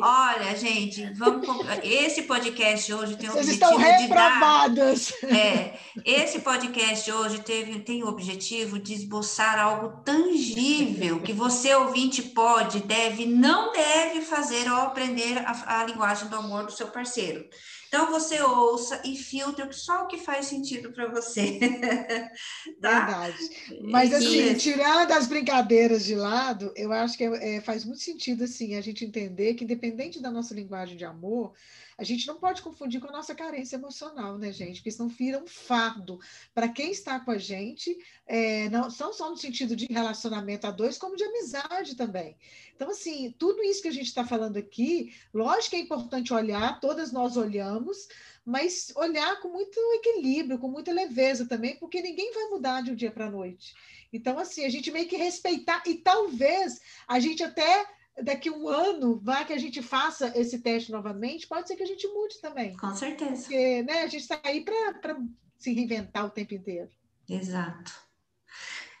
[0.00, 1.46] Olha, gente, vamos
[1.84, 5.06] esse podcast hoje tem o Vocês objetivo estão reprovadas.
[5.06, 5.74] de dar É,
[6.04, 12.22] esse podcast hoje teve tem o objetivo de esboçar algo algo tangível que você, ouvinte,
[12.22, 17.46] pode, deve, não deve fazer ao aprender a, a linguagem do amor do seu parceiro.
[17.88, 21.60] Então você ouça e filtre só o que faz sentido para você.
[22.80, 23.04] tá?
[23.04, 23.38] Verdade.
[23.82, 28.44] Mas assim, tirando as brincadeiras de lado, eu acho que é, é, faz muito sentido
[28.44, 31.52] assim a gente entender que independente da nossa linguagem de amor,
[31.96, 34.76] a gente não pode confundir com a nossa carência emocional, né, gente?
[34.76, 36.18] Porque senão vira um fardo
[36.54, 40.70] para quem está com a gente, é, não, não só no sentido de relacionamento a
[40.70, 42.36] dois, como de amizade também.
[42.74, 46.80] Então, assim, tudo isso que a gente está falando aqui, lógico que é importante olhar,
[46.80, 48.08] todas nós olhamos,
[48.44, 52.94] mas olhar com muito equilíbrio, com muita leveza também, porque ninguém vai mudar de um
[52.94, 53.74] dia para a noite.
[54.12, 57.86] Então, assim, a gente meio que respeitar, e talvez a gente até
[58.22, 61.86] daqui um ano vai que a gente faça esse teste novamente, pode ser que a
[61.86, 62.76] gente mude também.
[62.76, 63.42] Com certeza.
[63.42, 65.16] Porque né, a gente está aí para
[65.58, 66.90] se reinventar o tempo inteiro.
[67.28, 67.92] Exato.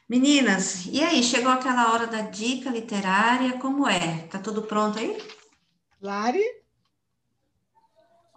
[0.08, 4.26] Meninas, e aí, chegou aquela hora da dica literária, como é?
[4.28, 5.16] Tá tudo pronto aí?
[6.00, 6.44] Lari?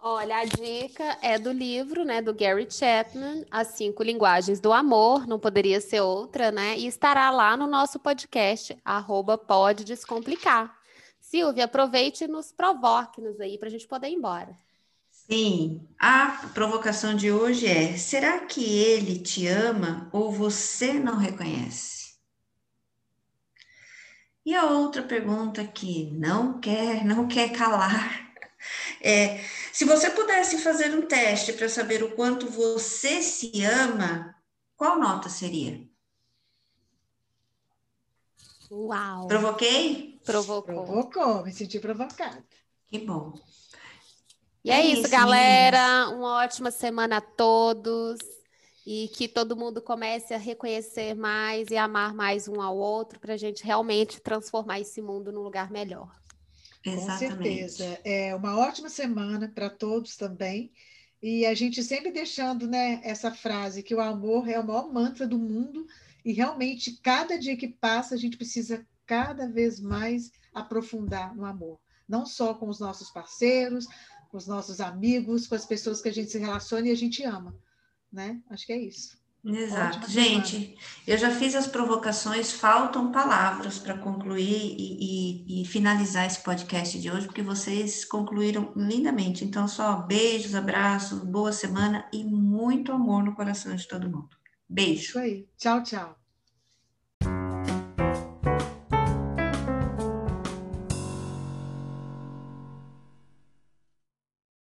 [0.00, 5.26] Olha, a dica é do livro, né, do Gary Chapman, As Cinco Linguagens do Amor,
[5.26, 6.78] não poderia ser outra, né?
[6.78, 10.72] E estará lá no nosso podcast, arroba Pode Descomplicar.
[11.20, 14.56] Silvia, aproveite e nos provoque-nos aí para a gente poder ir embora.
[15.10, 22.14] Sim, a provocação de hoje é: será que ele te ama ou você não reconhece?
[24.46, 28.27] E a outra pergunta que não quer, não quer calar
[29.00, 29.38] é:
[29.72, 34.34] se você pudesse fazer um teste para saber o quanto você se ama,
[34.76, 35.86] qual nota seria?
[38.70, 39.26] Uau!
[39.26, 40.20] Provoquei?
[40.24, 40.84] Provocou.
[40.84, 42.44] Provocou, me senti provocada.
[42.88, 43.32] Que bom.
[44.64, 46.06] E é, é isso, isso, galera.
[46.06, 46.18] Meninas.
[46.18, 48.18] Uma ótima semana a todos.
[48.86, 53.34] E que todo mundo comece a reconhecer mais e amar mais um ao outro para
[53.34, 56.10] a gente realmente transformar esse mundo num lugar melhor.
[56.94, 57.32] Exatamente.
[57.32, 58.00] Com certeza.
[58.04, 60.72] É uma ótima semana para todos também.
[61.22, 65.26] E a gente sempre deixando né, essa frase que o amor é o maior mantra
[65.26, 65.86] do mundo
[66.24, 71.80] e realmente cada dia que passa a gente precisa cada vez mais aprofundar no amor,
[72.06, 73.86] não só com os nossos parceiros,
[74.30, 77.24] com os nossos amigos, com as pessoas que a gente se relaciona e a gente
[77.24, 77.58] ama,
[78.12, 78.40] né?
[78.50, 79.17] Acho que é isso.
[79.44, 79.98] Exato.
[79.98, 80.74] Ótima Gente, semana.
[81.06, 86.98] eu já fiz as provocações, faltam palavras para concluir e, e, e, finalizar esse podcast
[86.98, 89.44] de hoje, porque vocês concluíram lindamente.
[89.44, 94.36] Então, só beijos, abraços, boa semana e muito amor no coração de todo mundo.
[94.68, 95.02] Beijo.
[95.02, 95.48] Isso aí.
[95.56, 96.17] Tchau, tchau.